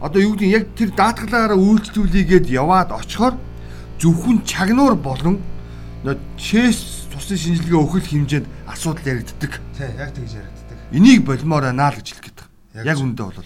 одоо 0.00 0.20
юу 0.20 0.32
гэдэг 0.34 0.50
яг 0.50 0.64
тэр 0.74 0.90
даатгалаараа 0.96 1.58
үйлчлүүлээгээд 1.60 2.46
яваад 2.50 2.90
очихоор 2.96 3.34
зөвхөн 4.00 4.42
чагнуур 4.48 4.96
болон 4.96 5.38
чэс 6.40 7.08
цусны 7.12 7.36
шинжилгээ 7.36 7.76
өгөх 7.76 8.08
хэмжээнд 8.08 8.46
асуудал 8.64 9.04
яригддаг. 9.04 9.60
Тий, 9.76 9.90
яг 10.00 10.10
тэгж 10.16 10.40
яригддаг. 10.40 10.78
Энийг 10.96 11.20
болмоор 11.28 11.68
байна 11.68 11.92
л 11.92 12.00
гэж 12.00 12.06
хэлэх 12.16 12.24
гээд 12.24 12.38
байгаа. 12.72 12.88
Яг 12.88 12.98
үндэ 12.98 13.22
бол 13.28 13.44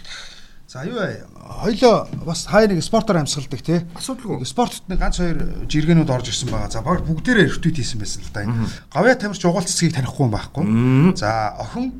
За 0.74 0.82
юу 0.86 0.98
вэ? 0.98 1.22
Хоёлоо 1.44 2.08
бас 2.24 2.46
хай 2.48 2.68
нэг 2.68 2.80
спортоор 2.80 3.20
амьсгалдаг 3.20 3.60
тий. 3.60 3.84
асуудалгүй. 3.92 4.48
Спортод 4.48 4.88
нэг 4.88 4.98
ганц 4.98 5.20
хоёр 5.20 5.68
жиргэнүүд 5.68 6.08
орж 6.08 6.32
ирсэн 6.32 6.48
байгаа. 6.48 6.72
За 6.72 6.80
баг 6.80 7.04
бүгдээрээ 7.04 7.52
эртүүд 7.52 7.76
хийсэн 7.76 8.00
байсан 8.00 8.24
л 8.24 8.32
да. 8.32 8.48
Гавья 8.88 9.14
тамирч 9.14 9.44
угаал 9.44 9.68
цэцгийг 9.68 9.92
танихгүй 9.92 10.24
юм 10.24 10.32
байхгүй. 10.32 10.64
За 11.20 11.52
охин 11.60 11.92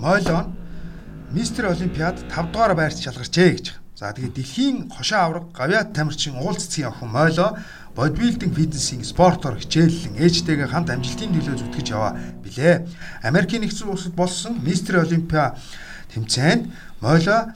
Мойлон 0.00 0.56
Мистер 1.32 1.68
Олимпиад 1.68 2.16
5 2.32 2.52
дугаар 2.52 2.72
байрт 2.72 2.96
шалгарчээ 2.96 3.48
гэж. 3.52 3.66
За 3.92 4.08
тэгээд 4.16 4.34
дэлхийн 4.40 4.76
хошоо 4.88 5.20
авраг 5.20 5.52
гавья 5.52 5.84
тамирчин 5.84 6.40
угаал 6.40 6.56
цэцгийн 6.56 6.88
охин 6.88 7.12
Мойло 7.12 7.58
бодибилдинг 7.92 8.56
фитнесийн 8.56 9.04
спортоор 9.04 9.60
хичээллэн 9.60 10.16
ээжтэйгээ 10.16 10.70
хамт 10.72 10.88
амжилтын 10.88 11.34
төлөө 11.36 11.60
зүтгэж 11.60 11.88
яваа 11.92 12.16
билээ. 12.40 12.88
Америкийн 13.20 13.66
нэгдсэн 13.66 13.90
улсад 13.90 14.14
болсон 14.16 14.62
Мистер 14.64 15.04
Олимпиа 15.04 15.58
тэмцээнд 16.14 16.72
Мойло 17.02 17.52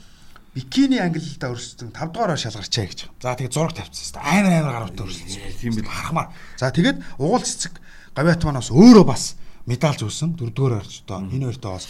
бикини 0.53 1.01
ангиллалтаа 1.01 1.57
өрсөлдөн 1.57 1.91
5 1.97 2.13
дугаараар 2.13 2.41
шалгарчаа 2.41 2.85
гэж. 2.85 3.01
За 3.25 3.33
тэгээд 3.33 3.55
зураг 3.57 3.73
тавьчихсан. 3.73 4.21
Амар 4.21 4.53
амар 4.53 4.75
гаруудаа 4.85 5.07
өрсөлдсөн. 5.09 5.57
Тийм 5.57 5.73
бил. 5.73 5.89
Харахмаар. 5.89 6.29
За 6.61 6.69
тэгээд 6.69 7.01
угуул 7.17 7.41
цэцэг 7.41 7.81
гавьяат 8.13 8.45
манаас 8.45 8.69
өөрөө 8.69 9.05
бас 9.09 9.37
медаль 9.65 9.97
зөөсөн. 9.97 10.37
Дөрөвдүгээр 10.37 10.77
орж 10.77 10.93
одоо 11.09 11.25
энэ 11.25 11.49
хоёртоо 11.49 11.73
бас 11.81 11.87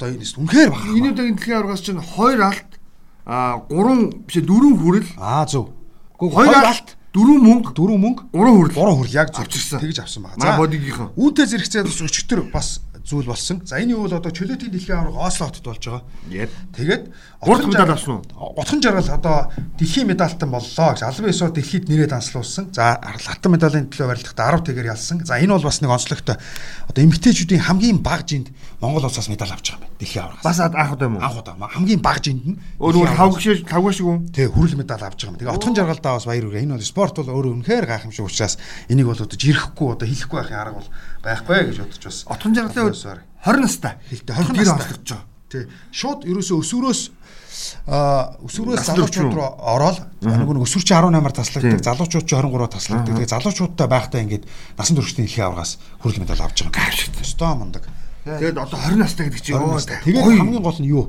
одоо 0.00 0.08
энэ 0.16 0.24
үнэхээр 0.24 0.70
баг. 0.72 0.82
Энэ 0.96 1.10
удаагийн 1.12 1.36
дэлхийн 1.36 1.56
аваргаас 1.60 1.82
чинь 1.84 2.00
2 2.00 2.40
алт 2.40 2.70
а 3.28 3.60
3 3.68 4.24
биш 4.24 4.36
4 4.40 4.48
хүрэл 4.80 5.08
Аа 5.20 5.44
зөв. 5.44 5.76
Гэхдээ 6.16 6.56
2 6.56 6.72
алт 6.72 6.88
4 7.14 7.36
мөнгө 7.36 7.70
дөрөв 7.76 7.98
мөнгө 8.00 8.22
3 8.32 8.48
хүрэл. 8.48 8.74
гурван 8.74 8.96
хүрэл 8.96 9.18
яг 9.20 9.28
зөв. 9.30 9.44
Тэгж 9.44 9.98
авсан 10.00 10.24
байгаа. 10.24 10.40
Маа 10.40 10.58
бодигийнхан. 10.58 11.12
үүнтэй 11.20 11.46
зэрэгцээд 11.52 11.86
бас 11.86 12.00
өчтөр 12.00 12.40
бас 12.48 12.68
зүйл 13.04 13.28
болсон. 13.28 13.60
За 13.68 13.76
энэ 13.76 13.92
юу 13.92 14.08
бол 14.08 14.16
одоо 14.16 14.32
чөлөөтийн 14.32 14.72
дэлхийн 14.72 14.96
аварга 14.96 15.28
Осло 15.28 15.46
хотод 15.52 15.64
болж 15.76 15.84
байгаа. 15.84 16.02
Тэгээд 16.72 17.02
Гурван 17.44 17.60
отхон 17.60 17.70
медаль 17.70 17.84
жар- 17.84 17.92
авсан 18.00 18.14
уу? 18.16 18.24
Отхон 18.56 18.80
жаргал 18.80 19.10
одоо 19.12 19.36
дэлхийн 19.76 20.08
медальтан 20.08 20.48
боллоо 20.50 20.88
гэж. 20.96 21.02
Албан 21.04 21.28
ёсоор 21.28 21.52
дэлхийд 21.52 21.84
нэрээ 21.88 22.08
данслуулсан. 22.08 22.72
За 22.72 22.96
хатан 22.96 23.52
медалийн 23.52 23.92
төлөө 23.92 24.08
барилдахдаа 24.08 24.56
10 24.56 24.64
тэгээр 24.72 24.88
ялсан. 24.96 25.20
За 25.24 25.36
энэ 25.36 25.52
бол 25.52 25.68
бас 25.68 25.80
нэг 25.84 25.90
онцлогтой. 25.92 26.36
Одоо 26.88 27.00
эмэгтэйчүүдийн 27.04 27.60
хамгийн 27.60 28.00
бага 28.00 28.24
жинд 28.24 28.48
Монгол 28.80 29.04
улсаас 29.04 29.28
медаль 29.28 29.52
авч 29.52 29.76
байгаа 29.76 29.84
юм 29.84 29.92
байна. 29.92 30.00
Дэлхийн 30.00 30.24
аваргаас. 30.24 30.44
Бас 30.48 30.58
анх 30.64 30.92
удаа 30.96 31.08
юм 31.08 31.16
уу? 31.16 31.22
анх 31.22 31.36
удаа 31.44 31.54
хамгийн 31.76 32.00
бага 32.00 32.20
жинд 32.24 32.42
нь 32.48 32.56
Өөр 32.80 32.94
өөр 33.04 33.08
дэлхийн 33.12 33.20
хав 33.20 33.30
гişээ 33.36 33.56
тавга 33.68 33.92
шиг 33.92 34.06
үү? 34.08 34.16
Тэг 34.32 34.48
хүрэл 34.56 34.80
медаль 34.80 35.04
авч 35.04 35.20
байгаа 35.20 35.32
юм. 35.32 35.38
Тэгээ 35.44 35.54
отхон 35.54 35.74
жаргалдаа 35.76 36.12
бас 36.16 36.24
баяр 36.24 36.44
хүрээ. 36.48 36.64
Энэ 36.64 36.74
бол 36.80 36.88
спорт 36.88 37.14
бол 37.20 37.28
өөрөө 37.36 37.52
үнэхээр 37.60 37.84
гайхамшиг 37.84 38.24
учраас 38.24 38.56
энийг 38.88 39.06
бол 39.12 39.20
одоо 39.20 39.36
жирэхгүй 39.36 39.88
одоо 39.92 40.08
хэлэхгүй 40.08 40.38
байхын 40.40 40.56
арга 40.60 40.80
бол 40.80 40.90
байхгүй 41.24 41.60
гэж 41.68 41.76
бодож 41.84 42.04
бас. 42.04 42.18
Отхон 42.28 42.52
жаргалын 42.54 42.93
Sorry. 42.94 43.22
20 43.44 43.60
настай. 43.60 43.98
Хэлтэй 44.08 44.34
20 44.34 44.54
20 44.54 44.56
настай. 44.56 44.74
онцлогдож 44.74 45.10
байгаа. 45.10 45.26
Тий. 45.50 45.64
Шууд 45.92 46.20
ерөөсөө 46.24 46.56
өсвөрөөс 46.64 47.00
өсвөрөөс 47.54 48.82
залуучууд 48.88 49.30
юу? 49.30 49.38
руу 49.38 49.50
ороод 49.62 49.98
нөгөө 50.24 50.54
нэг 50.58 50.64
өсвөр 50.66 50.82
чи 50.82 50.94
18-аар 50.96 51.34
таслагддаг, 51.36 51.82
залуучууд 51.86 52.26
чи 52.26 52.34
23-аар 52.34 52.72
таслагддаг. 52.74 53.14
Тэгээ 53.14 53.30
залуучуудтай 53.30 53.86
байхдаа 53.86 54.20
ингээд 54.24 54.44
насан 54.74 54.96
туршийн 54.98 55.22
дэлхийн 55.22 55.46
аваргаас 55.46 55.78
хүрэл 56.02 56.20
медаль 56.24 56.42
авч 56.42 56.58
байгаа. 56.66 56.74
Гайхшигт. 56.74 57.22
Өстой 57.22 57.54
мундаг. 57.54 57.84
Тэгээд 58.24 58.58
одоо 58.58 58.78
20 58.80 58.98
настай 58.98 59.24
гэдэг 59.30 59.42
чинь 59.44 59.54
20 59.54 59.62
ёо 59.62 59.74
настай. 59.78 59.98
Тэгээ 60.02 60.22
гоё. 60.24 60.38
хамгийн 60.42 60.64
гол 60.64 60.80
нь 60.82 60.90
юу? 60.90 61.04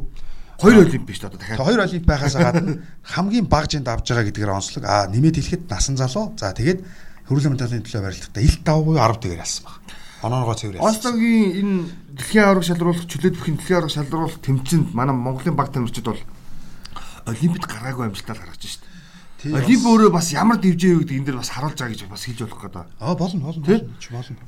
Хоёр 0.60 0.86
олимп 0.86 1.06
биш 1.08 1.20
одоо 1.24 1.40
дахиад. 1.40 1.60
Хоёр 1.60 1.80
олимп 1.82 2.06
байхаас 2.06 2.36
гадна 2.36 2.84
хамгийн 3.04 3.46
бага 3.50 3.68
жинд 3.72 3.88
авж 3.88 4.06
байгаа 4.06 4.28
гэдгээр 4.30 4.54
онцлог. 4.54 4.84
Аа 4.86 5.08
нэмээд 5.10 5.40
хэлэхэд 5.40 5.64
насан 5.72 5.98
залуу. 5.98 6.36
За 6.38 6.54
тэгээд 6.54 6.84
хүрэл 7.28 7.52
медалийн 7.52 7.84
төлөө 7.84 8.04
барилдахдаа 8.04 8.44
ил 8.44 8.58
5 8.64 8.86
буюу 8.86 9.00
10 9.00 9.20
тэгээр 9.24 9.44
ялсан 9.44 9.64
баг. 9.66 9.76
Оноогоо 10.26 10.58
цэвэр 10.58 10.82
ялсан. 10.82 10.90
Ослогийн 10.90 11.46
энэ 11.62 11.78
дэлхийн 12.18 12.46
аварга 12.50 12.66
шалруулах 12.66 13.06
чөлөөт 13.06 13.38
бүхний 13.38 13.58
дэлхийн 13.62 13.78
аварга 13.78 13.94
шалруулах 13.94 14.42
тэмцээнд 14.42 14.90
манай 14.98 15.14
Монголын 15.14 15.54
баг 15.54 15.70
тамирчид 15.70 16.10
бол 16.10 16.22
олимпиад 17.30 17.66
гараагүй 17.70 18.10
амжилтаар 18.10 18.42
гаргаж 18.42 18.66
шít. 18.66 18.82
Олимп 19.46 19.86
өөрөө 19.86 20.10
бас 20.10 20.34
ямар 20.34 20.58
дэвжээ 20.58 20.98
юу 20.98 21.02
гэдэг 21.06 21.18
энэ 21.22 21.28
дэр 21.30 21.38
бас 21.38 21.54
харуулж 21.54 21.78
байгаа 21.78 21.94
гэж 21.94 22.02
бас 22.10 22.26
хэлж 22.26 22.40
болох 22.42 22.62
гэдэг. 22.66 22.86
Аа 22.98 23.14
болно 23.14 23.42
болно. 23.46 23.66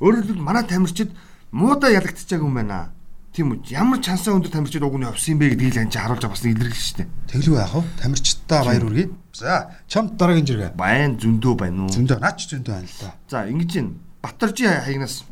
Өөрөөр 0.02 0.26
хэлбэл 0.26 0.42
манай 0.42 0.64
тамирчид 0.66 1.14
муудаа 1.54 1.90
ялагдчихаг 1.94 2.42
юм 2.42 2.58
байна. 2.58 2.90
Тийм 3.30 3.54
үү? 3.54 3.70
Ямар 3.70 4.02
чансаа 4.02 4.34
өндөр 4.34 4.50
тамирчид 4.50 4.82
уг 4.82 4.98
нь 4.98 5.06
явсан 5.06 5.38
юм 5.38 5.38
бэ 5.38 5.54
гэдгийг 5.54 5.78
л 5.78 5.82
анчаа 5.86 6.02
харуулж 6.10 6.26
байгаа 6.26 6.34
бас 6.34 6.42
илэрхийлж 6.42 6.82
шít. 6.82 7.00
Тэглүү 7.30 7.54
яах 7.54 7.74
вэ? 7.78 7.82
Тамирчдаа 8.02 8.60
баяр 8.66 8.82
хүргэе. 8.82 9.06
За, 9.30 9.70
чамд 9.86 10.18
дараагийн 10.18 10.48
жиргээ. 10.48 10.74
Байн 10.74 11.14
зөндөө 11.22 11.54
байна 11.54 11.86
уу? 11.86 11.94
Зөндөө 11.94 12.18
наач 12.18 12.50
зөндөө 12.50 12.74
байна 12.74 12.90
л 12.90 12.98
да. 12.98 13.14
За 13.30 13.46
ингэж 13.46 13.70
юм. 13.78 14.02
Батаржи 14.24 14.66
хаягнаас 14.66 15.22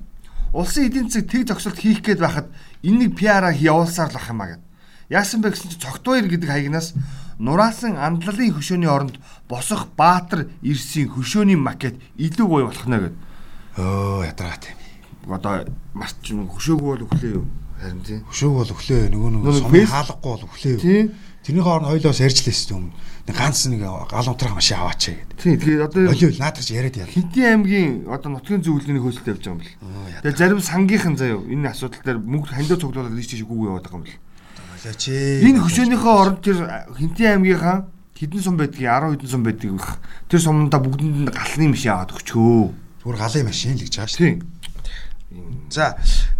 улсын 0.53 0.87
эдийн 0.87 1.09
засаг 1.11 1.31
тэг 1.31 1.49
зогсолт 1.49 1.79
хийх 1.79 2.03
гээд 2.03 2.21
байхад 2.21 2.47
энэ 2.83 3.09
нэг 3.09 3.19
PR-а 3.19 3.51
явуулсаар 3.51 4.13
л 4.13 4.19
ах 4.19 4.31
юм 4.31 4.41
а 4.43 4.47
гэд. 4.55 4.63
Яасан 5.11 5.41
бэ 5.41 5.55
гэсэн 5.55 5.71
чинь 5.71 5.83
цогтбаяр 5.83 6.27
гэдэг 6.27 6.51
хаягнаас 6.51 6.95
нураасан 7.39 7.97
андлалын 7.97 8.55
хөшөөний 8.55 8.91
оронд 8.91 9.17
босох 9.49 9.87
Баатар 9.97 10.51
Ирсийн 10.63 11.11
хөшөөний 11.11 11.57
макет 11.57 12.01
илүү 12.17 12.47
гоё 12.47 12.67
болох 12.67 12.87
нэ 12.87 12.99
гэд. 12.99 13.17
Өө 13.79 14.27
ядраа 14.27 14.57
тийм. 14.59 14.77
Одоо 15.31 15.67
маш 15.95 16.15
ч 16.23 16.33
хөшөөгөө 16.35 16.91
бол 16.91 17.07
өглөө 17.07 17.33
юу? 17.39 17.47
Харин 17.77 18.01
тийм. 18.03 18.21
Хөшөөг 18.31 18.55
бол 18.57 18.73
өглөө 18.73 19.01
нөгөө 19.13 19.31
Нөгөө 19.37 19.87
хаалгагүй 19.87 20.31
бол 20.33 20.47
өглөө. 20.49 20.77
Тийм. 20.81 21.07
Тэрний 21.47 21.63
хооронд 21.63 21.95
хоёлоос 21.95 22.19
ярьжлээсэн 22.19 22.75
юм. 22.75 22.91
Нэг 23.31 23.37
ганц 23.39 23.71
нэг 23.71 23.87
гал 23.87 24.27
унтрах 24.27 24.59
машин 24.59 24.83
аваач 24.83 25.15
гэдэг. 25.15 25.39
Тийм. 25.39 25.55
Тэгээд 25.63 25.87
одоо 25.87 26.11
Олиол 26.11 26.35
наадах 26.43 26.67
яриад 26.67 26.99
яа. 26.99 27.07
Хинтийн 27.07 27.63
аймгийн 27.63 28.11
одоо 28.11 28.35
нутгийн 28.35 28.67
зөвлөлийн 28.67 28.99
хөөцөлд 28.99 29.31
явж 29.31 29.47
байгаа 29.47 29.55
юм 29.55 29.63
бэл. 29.63 29.79
Тэгээд 30.27 30.39
зарим 30.43 30.59
сангийнхан 30.59 31.15
заяа 31.15 31.39
энэ 31.39 31.71
асуудал 31.71 32.03
дээр 32.03 32.19
мөнгө 32.19 32.51
хандив 32.51 32.83
цуглуулаад 32.83 33.15
ийч 33.15 33.31
тийш 33.31 33.47
үгүй 33.47 33.71
яваад 33.71 33.87
байгаа 33.87 33.95
юм 33.95 34.07
бэл. 34.11 34.19
Энэ 35.47 35.63
хөшөөнийхөө 35.63 36.15
оронд 36.19 36.43
тэр 36.43 36.59
Хинтэн 36.99 37.39
аймгийнхаа 37.39 37.79
хэдэн 38.19 38.43
сум 38.43 38.59
байдгийг 38.59 38.91
10 38.91 39.15
хэдэн 39.15 39.31
сум 39.31 39.43
байдгийг 39.47 39.75
их 39.79 39.89
тэр 40.27 40.41
сумнда 40.43 40.83
бүгдэнд 40.83 41.31
галны 41.31 41.67
машин 41.71 41.95
аваад 41.95 42.11
өгчөө. 42.11 42.75
Зүгээр 43.07 43.19
галын 43.23 43.47
машин 43.47 43.79
л 43.79 43.87
гэж 43.87 43.95
байгаа 43.95 44.11
шүү. 44.11 44.19
Тийм. 44.19 44.39
За 45.71 45.95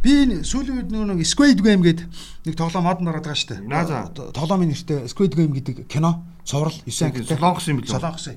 би 0.07 0.41
сүүлийн 0.47 0.87
үед 0.87 0.91
нэг 0.95 1.27
Squid 1.27 1.59
Game 1.67 1.83
гэдэг 1.83 2.07
нэг 2.47 2.55
тоглоом 2.55 2.87
мод 2.87 3.03
нараад 3.03 3.27
байгаа 3.27 3.43
шүү 3.43 3.51
дээ. 3.59 3.67
Наа 3.67 3.83
за. 3.83 4.07
Тоглоомын 4.15 4.71
нэртэй 4.71 5.11
Squid 5.11 5.35
Game 5.35 5.51
гэдэг 5.51 5.91
кино 5.91 6.23
цуврал 6.47 6.79
9 6.87 7.11
ангитай. 7.11 7.35
Солонгос 7.35 7.67
юм 7.67 7.83
билүү? 7.83 7.91
Солонгос. 7.91 8.31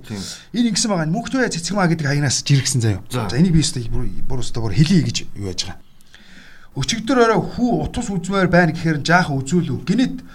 Энэ 0.49 0.73
ингэсэн 0.73 0.89
байгаа. 0.89 1.13
Мөнхтөө 1.13 1.45
цэцгмаа 1.53 1.85
гэдэг 1.93 2.09
хаягнаас 2.09 2.41
жиргсэн 2.41 2.81
заяа. 2.81 3.05
За. 3.13 3.29
Энийг 3.37 3.53
би 3.53 3.61
өстой 3.61 3.85
бүр 3.85 4.41
өстой 4.41 4.65
бүр 4.65 4.73
хэлий 4.73 5.05
гэж 5.05 5.29
юу 5.37 5.53
яаж 5.53 5.69
байгаа. 5.69 5.77
Өчигдөр 6.73 7.21
орой 7.21 7.41
хүү 7.53 7.71
утас 7.85 8.09
үзмээр 8.09 8.49
байна 8.49 8.73
гэхээр 8.73 9.05
жаахан 9.05 9.37
үзүүлв. 9.37 9.85
Гинэт 9.85 10.25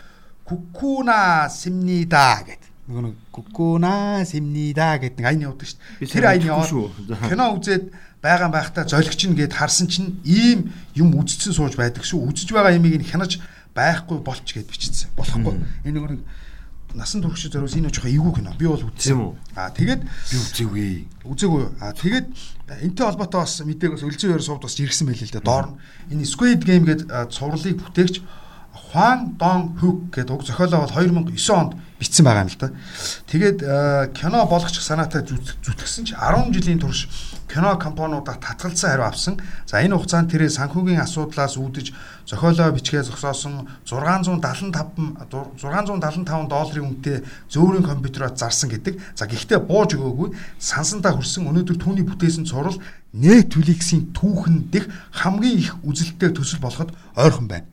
кукуна 0.46 1.50
симнида 1.50 2.46
гэдэг. 2.46 2.63
Нөгөө 2.84 3.02
нэг 3.08 3.16
кукуна 3.32 4.24
симнида 4.28 5.00
гэдэг 5.00 5.16
нэг 5.16 5.26
айн 5.26 5.44
явдаг 5.48 5.64
шүү 5.68 5.78
дээ. 6.04 6.12
Тэр 6.12 6.26
айн 6.28 6.44
яваад 6.44 6.68
кино 7.32 7.44
үзээд 7.56 7.84
байгаа 8.20 8.48
байхдаа 8.52 8.84
золигч 8.84 9.24
нь 9.24 9.36
гэд 9.36 9.56
харсан 9.56 9.88
чинь 9.88 10.20
ийм 10.24 10.68
юм 10.92 11.16
үзсэн 11.16 11.56
сууж 11.56 11.80
байдаг 11.80 12.04
шүү. 12.04 12.20
Үзэж 12.28 12.52
байгаа 12.52 12.76
юмыг 12.76 13.00
нь 13.00 13.08
хянаж 13.08 13.40
байхгүй 13.72 14.20
болч 14.20 14.44
гэд 14.52 14.68
бичсэн. 14.68 15.08
Болохгүй. 15.16 15.64
Энэ 15.88 15.96
нөгөө 15.96 16.10
нэг 16.12 16.22
насан 16.94 17.24
туршид 17.24 17.56
зориус 17.56 17.74
энэ 17.74 17.88
жоохон 17.90 18.12
эвгүй 18.12 18.32
кино. 18.44 18.52
Би 18.54 18.68
бол 18.68 18.84
үзсэн. 18.84 19.16
үү? 19.18 19.32
Аа 19.58 19.72
тэгээд 19.72 20.02
Би 20.04 20.36
үзээгүй. 20.44 20.88
үзээгүй. 21.26 21.62
Аа 21.82 21.90
тэгээд 21.96 22.26
энтэй 22.84 23.04
холбоотой 23.08 23.40
бас 23.42 23.54
мэдээг 23.66 23.96
бас 23.98 24.04
өлзөө 24.06 24.30
ярь 24.30 24.44
сувд 24.46 24.62
бас 24.62 24.78
ирсэн 24.78 25.08
байл 25.10 25.18
л 25.24 25.34
да. 25.34 25.40
Доор 25.42 25.66
нь 25.74 26.20
энэ 26.20 26.28
Squid 26.28 26.62
Game 26.62 26.86
гэдэг 26.86 27.08
а, 27.10 27.26
цувралыг 27.26 27.82
бүтээгч 27.82 28.22
Хуан 28.74 29.36
Дон 29.38 29.78
Хук 29.78 30.10
гэдэг 30.10 30.34
уг 30.34 30.42
зохиолоо 30.44 30.82
бол 30.82 30.90
2009 30.90 31.50
онд 31.54 31.72
бичсэн 31.98 32.26
байгаа 32.26 32.42
юм 32.42 32.50
л 32.50 32.58
да. 32.58 32.70
Тэгээд 33.30 33.58
а, 33.62 34.06
кино 34.10 34.46
болгочих 34.50 34.82
санаатай 34.82 35.22
зүт- 35.22 35.54
зүтгэсэн 35.62 36.04
чи 36.10 36.14
10 36.14 36.50
жилийн 36.50 36.82
турш 36.82 37.06
кино 37.46 37.78
компаниудаа 37.78 38.34
татгалзсан 38.34 38.90
хариу 38.90 39.06
авсан. 39.06 39.38
За 39.66 39.78
энэ 39.78 39.94
хугацаанд 39.94 40.30
тэрээ 40.30 40.50
санхүүгийн 40.50 41.06
асуудлаас 41.06 41.54
үүдэж 41.54 41.94
зохиолоо 42.26 42.74
бичгээ 42.74 43.06
зогсоосон 43.06 43.70
675 43.86 45.22
675 45.62 46.50
долларын 46.50 46.86
үнэтэй 46.90 47.22
зөөрийн 47.50 47.86
компьютероо 47.86 48.34
зарсан 48.34 48.70
гэдэг. 48.74 48.98
За 49.14 49.26
гэхдээ 49.30 49.58
бууж 49.62 49.94
өгөөгүй 49.94 50.34
сансандаа 50.58 51.14
хүрсэн 51.14 51.46
өнөөдөр 51.46 51.78
түүний 51.78 52.02
бүтээсэн 52.02 52.46
цуврал 52.46 52.78
Netflix-ийн 53.14 54.10
түүхэн 54.10 54.70
дэх 54.74 54.90
хамгийн 55.14 55.58
их 55.58 55.74
үзэлттэй 55.86 56.34
төсөл 56.34 56.58
болоход 56.58 56.90
ойрхон 57.14 57.46
байна. 57.46 57.66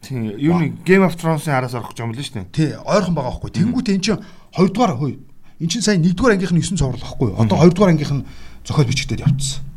Тийм. 0.00 0.32
Юу 0.40 0.56
нэг 0.58 0.80
Game 0.84 1.04
of 1.04 1.16
Thrones-ын 1.20 1.54
араас 1.54 1.76
орох 1.76 1.92
гэж 1.92 2.00
юм 2.00 2.12
л 2.12 2.20
шүү 2.20 2.40
дээ. 2.40 2.52
Тий, 2.52 2.70
ойрхон 2.80 3.14
байгаа 3.14 3.36
байхгүй. 3.36 3.52
Тэнгүүтээ 3.52 3.94
эн 3.96 4.04
чинь 4.04 4.20
2 4.56 4.72
дугаар 4.72 4.96
хөөе. 4.96 5.16
Эн 5.60 5.68
чинь 5.68 5.84
сая 5.84 6.00
1 6.00 6.16
дугаар 6.16 6.34
ангийнх 6.40 6.56
нь 6.56 6.64
9 6.64 6.80
цуврал 6.80 7.04
байхгүй. 7.04 7.28
Одоо 7.36 7.56
2 7.60 7.76
дугаар 7.76 7.92
ангийнх 7.92 8.14
нь 8.16 8.26
зохиол 8.64 8.88
бичигдээд 8.88 9.24
явцсан. 9.28 9.68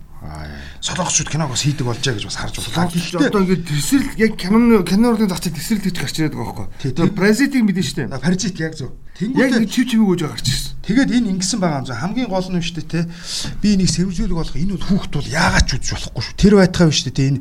Солонгосчууд 0.80 1.30
киног 1.32 1.52
бас 1.52 1.64
хийдэг 1.64 1.84
болжээ 1.84 2.16
гэж 2.16 2.26
бас 2.28 2.40
харж 2.40 2.56
байна. 2.60 2.88
Солонгосч 2.92 3.16
одоо 3.20 3.42
ингээд 3.44 3.68
тэрсэл 3.68 4.08
яг 4.20 4.32
киноны 4.40 4.84
киноны 4.88 5.28
зах 5.28 5.44
зээл 5.44 5.56
тэрсэл 5.60 5.84
гэж 5.84 5.96
гарч 6.00 6.16
ирээд 6.20 6.36
байгаа 6.36 6.72
байхгүй. 6.72 6.96
Тэгээ 6.96 7.16
Бразилийг 7.16 7.64
мэдэн 7.68 7.84
шүү 7.84 7.98
дээ. 8.08 8.24
Паразит 8.24 8.60
яг 8.60 8.76
зөв. 8.76 8.92
Яг 8.92 9.20
Тэнгүүтээ 9.20 9.60
нэг 9.64 9.72
чив 9.72 9.86
чивэг 9.92 10.08
өгж 10.16 10.22
гарч 10.28 10.48
ирсэн. 10.48 10.72
Тэгээд 10.84 11.12
энэ 11.12 11.32
ингэсэн 11.40 11.60
байгаа 11.60 11.80
юм 11.84 11.88
зөв 11.88 12.00
хамгийн 12.00 12.30
гол 12.32 12.48
нь 12.52 12.64
шүү 12.64 12.76
дээ 12.80 12.88
те. 12.88 13.02
Би 13.60 13.68
энийг 13.76 13.92
сэрвжүүлэг 13.92 14.38
болох 14.40 14.56
энэ 14.56 14.76
бол 14.76 14.88
хүүхд 14.92 15.12
бол 15.12 15.28
яагаад 15.28 15.68
ч 15.68 15.72
үзэж 15.76 15.92
болохгүй 15.92 16.24
шүү. 16.24 16.36
Тэр 16.40 16.54
байтгаа 16.60 16.88
биш 16.88 17.02
дээ 17.04 17.16
те 17.16 17.24
энэ 17.32 17.40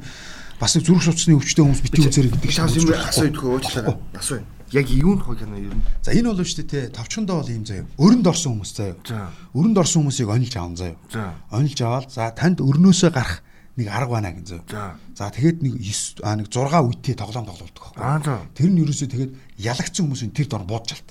бас 0.63 0.79
нэг 0.79 0.87
зүрх 0.87 1.03
судасны 1.03 1.35
өвчтөе 1.35 1.65
хүмүүс 1.67 1.83
бити 1.83 2.07
үзэрэй 2.07 2.31
гэдэг 2.39 2.51
Шаас 2.55 2.77
юм 2.79 2.87
үзэж 2.87 3.03
асуу 3.03 3.27
болохгүй. 3.27 3.31
идэх 3.35 3.43
уучлаарай. 3.43 3.97
Асуу. 4.15 4.39
Яг 4.73 4.87
юунд 4.89 5.23
хоо 5.27 5.35
кино 5.35 5.59
юу? 5.59 5.75
За 6.07 6.15
энэ 6.15 6.31
бол 6.31 6.39
шүү 6.39 6.63
дээ 6.63 6.71
те. 6.71 6.95
Товчхондоо 6.95 7.43
бол 7.43 7.51
ийм 7.51 7.67
заяа. 7.67 7.85
Өрөнд 7.99 8.27
орсон 8.31 8.55
хүмүүс 8.57 8.73
заяа. 8.73 8.97
За. 9.03 9.29
Өрөнд 9.59 9.77
орсон 9.83 10.07
хүмүүсийг 10.07 10.31
онилж 10.31 10.55
аав 10.57 10.77
заяа. 10.79 10.97
За. 11.11 11.35
Онилж 11.51 11.79
аваад 11.83 12.09
за 12.15 12.31
танд 12.33 12.63
өрнөөсөө 12.63 13.11
гарах 13.11 13.43
нэг 13.77 13.89
арга 13.91 14.13
байна 14.17 14.33
гин 14.33 14.47
заяа. 14.47 14.97
За. 15.19 15.29
Тэгээд 15.35 15.61
нэг 15.67 15.75
9 15.77 16.23
а 16.23 16.37
нэг 16.39 16.47
6 16.47 16.79
үетэй 16.89 17.15
тоглоом 17.19 17.47
тоглолдог 17.51 17.83
байхгүй. 17.99 18.39
Тэр 18.55 18.71
нь 18.71 18.81
ерөөсөө 18.87 19.09
тэгээд 19.13 19.33
ялагдсан 19.61 20.07
хүмүүсийн 20.09 20.33
тэр 20.33 20.47
дор 20.47 20.65
буудж 20.65 20.95
алт. 20.95 21.11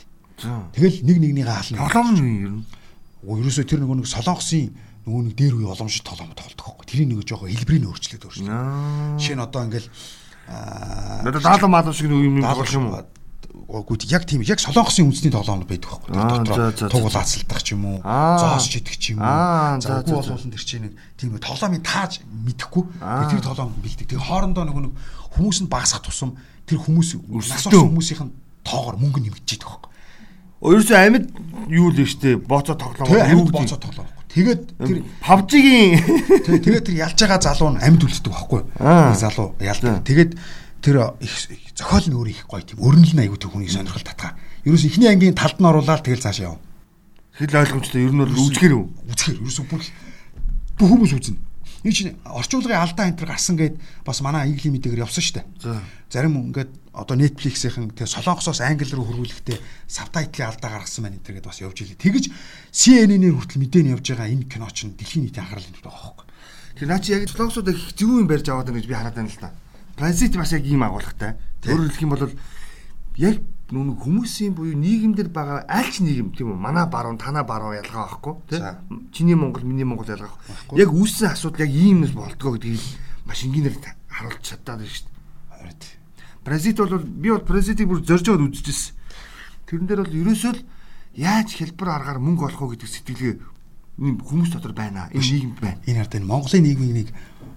Тэгэл 0.73 1.05
нэг 1.05 1.17
нэгнийгээ 1.21 1.45
хаална. 1.45 1.77
Тоглоом 1.85 2.07
нь 2.15 2.23
юу 2.23 2.41
юм? 2.49 2.57
Оо 3.29 3.37
ерөөсөө 3.37 3.65
тэр 3.69 3.85
нөгөө 3.85 4.01
нэг 4.01 4.09
солонгосын 4.09 4.73
нөгөө 5.05 5.21
нэг 5.29 5.35
дээр 5.35 5.53
үе 5.57 5.65
боломжит 5.65 6.05
тоглоом 6.05 6.33
тоглодог 6.37 6.65
байхгүй. 6.77 6.85
Тэрийг 6.85 7.07
нэг 7.09 7.25
жоохон 7.25 7.49
хэлбэрийг 7.49 7.81
нь 7.81 7.89
өөрчлөөд 7.89 8.23
өөрчлөө. 8.27 9.17
Жишээ 9.17 9.35
нь 9.37 9.45
одоо 9.45 9.61
ингээл 9.65 9.89
аа 10.47 11.21
Надад 11.25 11.41
даалга 11.43 11.67
маалга 11.67 11.93
шиг 11.93 12.07
нэг 12.09 12.21
юм 12.21 12.41
болох 12.41 12.69
юм 12.73 12.85
уу? 12.93 13.05
Гүт 13.87 14.03
яг 14.11 14.23
тийм 14.27 14.43
яг 14.43 14.59
солонгосын 14.59 15.07
үндэсний 15.07 15.31
тоглоомд 15.31 15.63
байдаг 15.67 15.89
байхгүй. 15.91 16.11
Дотор 16.11 16.55
за, 16.55 16.71
за, 16.75 16.87
тугуул 16.91 17.11
за. 17.11 17.23
ацалдах 17.23 17.63
ч 17.63 17.71
юм 17.75 17.83
уу, 17.87 17.97
Аа. 18.03 18.39
зоос 18.39 18.67
чидэх 18.67 18.95
ч 18.99 19.15
юм 19.15 19.19
уу. 19.23 19.27
Аа, 19.27 19.79
За 19.79 20.03
үгүй 20.03 20.19
болон 20.23 20.51
тэр 20.51 20.63
чинь 20.63 20.83
нэг 20.91 20.93
тийм 21.15 21.35
тоглоомын 21.39 21.83
тааж 21.83 22.19
мэдэхгүй. 22.27 22.83
Аа. 22.99 23.27
Тэр 23.31 23.39
тоглоом 23.43 23.71
бэлдэг. 23.79 24.07
Тэр 24.11 24.19
хоорондоо 24.19 24.63
нөгөө 24.67 24.83
нэг 24.91 24.93
хүмүүс 25.35 25.57
нь 25.63 25.71
багасгах 25.71 26.03
тусам 26.03 26.35
тэр 26.67 26.79
хүмүүс 26.83 27.15
нас 27.15 27.63
Өрсөлдөөн. 27.63 27.79
орсон 27.79 27.91
хүмүүсийн 27.95 28.29
тоогоор 28.67 28.95
мөнгө 28.99 29.19
нэмэгдэж 29.23 29.51
идэх 29.55 29.67
байхгүй. 29.71 29.89
Ерөөсөө 30.61 30.97
амьд 30.99 31.25
юу 31.71 31.87
л 31.91 31.97
нь 31.99 32.07
штэ 32.11 32.37
боцоо 32.43 32.75
тоглоом. 32.75 33.07
Тэгээ 33.07 33.33
юу 33.35 33.43
гэдэг? 33.47 33.55
бооцоо 33.55 33.79
тоглоом. 33.79 34.07
Тэгээд 34.31 34.61
тэр 34.79 34.97
PUBG-гийн 35.19 35.91
Тэгээ 36.47 36.61
тэгээд 36.63 36.85
тэр 36.87 36.97
ялж 37.03 37.17
байгаа 37.19 37.39
залуу 37.43 37.69
нь 37.75 37.81
амьд 37.83 38.01
үлддэг 38.07 38.31
байхгүй. 38.31 38.61
Нэг 38.79 39.17
залуу 39.19 39.47
ялдаг. 39.59 40.07
Тэгээд 40.07 40.31
тэр 40.79 40.95
их 41.19 41.33
зохиол 41.75 42.05
нь 42.07 42.15
өөрөө 42.15 42.31
их 42.31 42.47
гоё 42.47 42.63
тийм. 42.63 42.79
Өрнөл 42.79 43.11
нь 43.11 43.21
аягүй 43.27 43.37
тэр 43.37 43.51
хүний 43.51 43.67
сонирхол 43.67 44.07
татгаа. 44.07 44.39
Ерөөс 44.63 44.87
ихний 44.87 45.11
ангийн 45.11 45.35
талд 45.35 45.59
нь 45.59 45.67
оруулаад 45.67 46.01
тэгэл 46.07 46.23
цаашаа 46.23 46.55
яв. 46.55 46.63
хэл 47.35 47.59
ойлгомжтой 47.59 48.01
ер 48.07 48.13
нь 48.15 48.21
бол 48.23 48.31
үүсгэр 48.31 48.73
үү? 48.75 48.85
Үзэхэр 49.11 49.35
ерөөсөө 49.41 49.65
бүр 49.67 49.81
л- 49.83 49.93
бүх 50.79 50.87
хүмүүс 50.95 51.11
үзнэ. 51.15 51.37
Энэ 51.81 51.95
чинь 51.97 52.13
орчуулгын 52.25 52.77
алдаа 52.77 53.09
энэ 53.09 53.17
төр 53.17 53.29
гарсан 53.33 53.57
гэд 53.57 53.75
бас 54.05 54.21
манай 54.21 54.45
англи 54.45 54.69
мэдээгээр 54.69 55.01
явсан. 55.01 55.41
За. 55.57 55.81
Зарим 56.13 56.37
ингээд 56.37 56.69
одоо 56.93 57.15
Netflix-ийн 57.17 57.89
тэгээ 57.97 58.05
солонгосоос 58.05 58.61
англи 58.61 58.85
руу 58.93 59.09
хөрвүүлэхдээ 59.09 59.57
сабтайтлын 59.89 60.49
алдаа 60.51 60.69
гаргасан 60.77 61.09
байна 61.09 61.17
энэ 61.17 61.25
төр 61.25 61.35
гэд 61.41 61.49
бас 61.49 61.57
явж 61.65 61.77
илээ. 61.81 61.97
Тэгэж 61.97 62.25
CNN-ээр 62.69 63.33
хүртэл 63.33 63.61
мэдээ 63.65 63.81
нь 63.81 63.91
явж 63.97 64.05
байгаа 64.13 64.29
энэ 64.29 64.45
кино 64.45 64.69
чинь 64.69 64.93
дэлхийн 64.93 65.25
нийтийн 65.25 65.41
анхаарлын 65.41 65.73
төвтэй 65.73 65.89
байгаа 65.89 66.03
хөөхгүй. 66.05 66.25
Тэр 66.77 66.87
наа 66.91 66.99
чи 67.01 67.09
яг 67.17 67.25
солонгосууд 67.25 67.71
их 67.73 67.81
зөв 67.97 68.09
юм 68.13 68.27
барьж 68.29 68.45
аваад 68.45 68.69
байна 68.69 68.77
гэж 68.77 68.87
би 68.91 68.93
хараад 68.93 69.17
байна 69.17 69.31
л 69.33 69.41
да. 69.41 69.49
Бразил 69.97 70.37
бас 70.37 70.51
яг 70.53 70.63
ийм 70.69 70.83
агуулгатай. 70.85 71.31
Өөрөөр 71.65 71.89
хэлэх 71.89 72.05
юм 72.05 72.13
бол 72.13 72.29
яг 73.17 73.35
нүг 73.71 73.99
хүмүүсийн 74.03 74.53
буюу 74.53 74.75
нийгэмдэр 74.75 75.29
байгаа 75.31 75.65
аль 75.67 75.91
ч 75.91 76.03
нийгэм 76.03 76.35
тийм 76.35 76.53
үү 76.53 76.59
манай 76.59 76.85
баруун 76.87 77.17
танаа 77.17 77.43
баруун 77.47 77.79
ялгаа 77.79 78.07
байхгүй 78.07 78.35
тий 78.51 78.59
За. 78.59 78.79
чиний 79.15 79.35
монгол 79.35 79.63
миний 79.63 79.87
монгол 79.87 80.07
ялгаа 80.07 80.35
байхгүй 80.35 80.79
яг 80.79 80.91
үүссэн 80.91 81.31
асуудал 81.31 81.63
яг 81.65 81.71
ийм 81.71 82.03
нэс 82.03 82.11
болдгоо 82.11 82.59
гэдгийг 82.59 82.83
маш 83.25 83.43
энгийнээр 83.47 83.75
харуулж 84.11 84.45
байна 84.65 84.85
шүү 84.85 85.07
дээ 85.07 85.11
Харин. 85.61 85.77
Бразил 86.43 86.75
бол 86.75 86.99
би 86.99 87.29
бол 87.29 87.45
Бразилийг 87.45 87.87
бүр 87.87 88.01
зорж 88.03 88.25
аваад 88.27 88.49
үзчихсэн 88.49 88.95
тэрэн 89.69 89.87
дээр 89.87 90.01
бол 90.03 90.19
ерөөсөө 90.21 90.51
л 90.57 90.65
яаж 91.15 91.49
хэлбэр 91.55 91.89
аргаар 91.89 92.19
мөнгө 92.19 92.49
олох 92.49 92.61
уу 92.61 92.71
гэдэг 92.73 92.89
сэтгэлгээ 92.89 93.33
хүмүүс 94.01 94.49
дотор 94.51 94.73
байна 94.73 95.07
энэ 95.13 95.21
нийгэмд 95.21 95.59
байна 95.61 95.79
Энэ 95.85 96.01
ард 96.01 96.15
энэ 96.17 96.25
Монголын 96.25 96.63
нийгмийн 96.65 96.95
нэг 97.05 97.09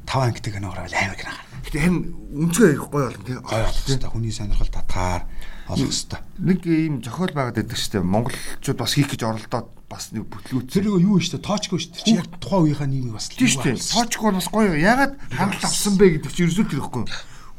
5 0.04 0.28
ангитай 0.28 0.52
киногоор 0.52 0.84
амар 0.84 1.16
гарна. 1.16 1.40
Гэтэ 1.64 1.78
харин 1.80 1.96
үнцгой 2.36 2.76
гоё 2.76 3.08
болно 3.08 3.24
тий. 3.24 3.34
Гой 3.40 3.56
болох 3.64 3.72
хэрэгтэй. 3.72 4.10
Хүний 4.12 4.32
сонирхол 4.34 4.68
татгаар 4.68 5.22
олох 5.68 5.88
хэрэгтэй. 5.88 6.20
Нэг 6.44 6.60
ийм 6.66 6.94
зохиол 7.00 7.32
байгаад 7.32 7.58
байдаг 7.60 7.78
шүү 7.78 7.92
дээ. 7.98 8.04
Монголчууд 8.04 8.78
бас 8.78 8.92
хийх 8.94 9.08
гэж 9.12 9.22
оролдоод 9.24 9.68
бас 9.88 10.04
нэг 10.12 10.24
бүтлгүүц. 10.28 10.68
Тэр 10.68 10.86
юу 10.92 11.20
шүү 11.20 11.38
дээ? 11.38 11.46
Тоочгүй 11.48 11.78
шүү 11.80 11.92
дээ. 11.94 12.04
Чи 12.04 12.14
яг 12.18 12.28
тухайн 12.42 12.62
үеийнхаа 12.68 12.88
нийгмийг 12.90 13.16
бас 13.16 13.28
тийм 13.32 13.48
шүү 13.48 13.64
дээ. 13.64 13.86
Тоочк 13.94 14.20
бол 14.20 14.38
бас 14.38 14.48
гоё. 14.52 14.72
Ягаад 14.76 15.14
хангалт 15.32 15.64
авсан 15.64 15.94
бэ 15.96 16.06
гэдэг 16.20 16.32
чи 16.34 16.42
ерөөсөө 16.44 16.66
тэр 16.68 16.80
ихгүй. 16.82 17.04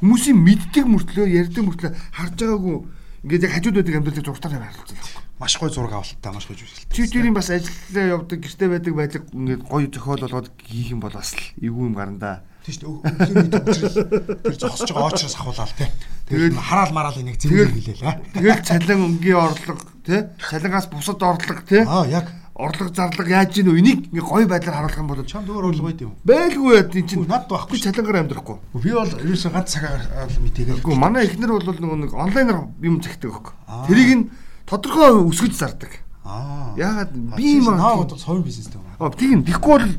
Хүмүүсийн 0.04 0.38
мэддэг 0.38 0.86
мөртлөө 0.86 1.26
ярьдаг 1.34 1.64
мөртлөө 1.66 1.92
харж 2.14 2.36
байгаагүй 2.36 2.78
ингээд 3.26 3.46
яг 3.48 3.54
хажууд 3.58 3.78
байдаг 3.80 3.96
амьдралыг 3.96 4.26
зургатаар 4.28 4.54
харилцсан 4.62 4.98
байхгүй. 5.02 5.26
маш 5.40 5.58
гой 5.58 5.70
зураг 5.70 5.94
авалттай, 5.94 6.32
маш 6.32 6.48
гой 6.48 6.56
жүжиглэлтэй. 6.56 6.96
Чи 6.96 7.12
тэрийн 7.12 7.34
бас 7.34 7.50
ажиллаа 7.50 8.06
явдаг 8.22 8.40
гэрте 8.40 8.70
байдаг 8.70 8.94
байлаг 8.96 9.24
ингээд 9.34 9.64
гоё 9.68 9.88
зохиол 9.92 10.22
болгоод 10.24 10.48
хийх 10.64 10.92
юм 10.96 11.02
бол 11.02 11.12
бас 11.12 11.34
л 11.36 11.44
эвгүй 11.60 11.86
юм 11.90 11.96
гарна 11.96 12.20
да. 12.20 12.32
Дээ. 12.66 12.90
Өвлийн 12.90 13.50
төвчрөл 13.54 13.98
тэр 14.42 14.56
зогсож 14.58 14.90
байгаа 14.90 15.14
очроос 15.14 15.36
ахуулаад 15.38 15.74
тий. 15.78 15.90
Тэгээд 16.26 16.58
хараал 16.58 16.94
мараал 16.98 17.18
энийг 17.22 17.38
зэрэг 17.38 17.72
хэлээ 17.78 17.98
л 18.02 18.06
аа. 18.10 18.18
Тэгэл 18.34 18.66
цалин 18.66 19.02
өнгийн 19.06 19.38
орлого 19.38 19.82
тий 20.02 20.20
цалингаас 20.42 20.88
бусад 20.90 21.22
орлого 21.22 21.62
тий 21.70 21.86
Аа 21.86 22.10
яг 22.10 22.26
орлого 22.56 22.90
зарлага 22.90 23.30
яаж 23.30 23.58
ийн 23.60 23.70
ингээ 23.70 24.24
гоё 24.26 24.48
байдлаар 24.48 24.88
харуулах 24.90 24.98
юм 24.98 25.08
бол 25.12 25.22
чамд 25.28 25.50
өөр 25.52 25.70
орлого 25.76 25.92
байд 25.92 26.02
юм. 26.02 26.16
байлгүй 26.24 26.72
яа 26.80 26.88
тийм 26.88 27.06
чинь 27.06 27.28
Над 27.28 27.46
байхгүй. 27.52 27.78
цалингаар 27.78 28.20
амьдрахгүй. 28.24 28.58
Би 28.80 28.90
бол 28.96 29.12
ерөөсөө 29.12 29.52
ганц 29.52 29.70
цагаар 29.76 30.02
мэдээгээл. 30.40 30.80
Үгүй 30.80 30.96
манай 30.96 31.28
эхнэр 31.28 31.52
бол 31.52 31.68
нэг 32.00 32.14
онлайнаар 32.16 32.72
юм 32.80 33.04
захидаг. 33.04 33.54
Аа. 33.68 33.86
Тэрийг 33.92 34.12
нь 34.16 34.24
тодорхой 34.66 35.20
өсгөж 35.28 35.54
зардаг. 35.54 36.00
Аа. 36.24 36.74
Яагаад 36.80 37.12
би 37.36 37.60
юм 37.60 37.70
аа. 37.76 38.00
бол 38.02 38.16
совын 38.18 38.42
бизнестэй 38.42 38.80
юм. 38.80 38.88
Аа 39.04 39.12
тийм 39.12 39.44
тэгэхгүй 39.44 39.76
бол 39.76 39.94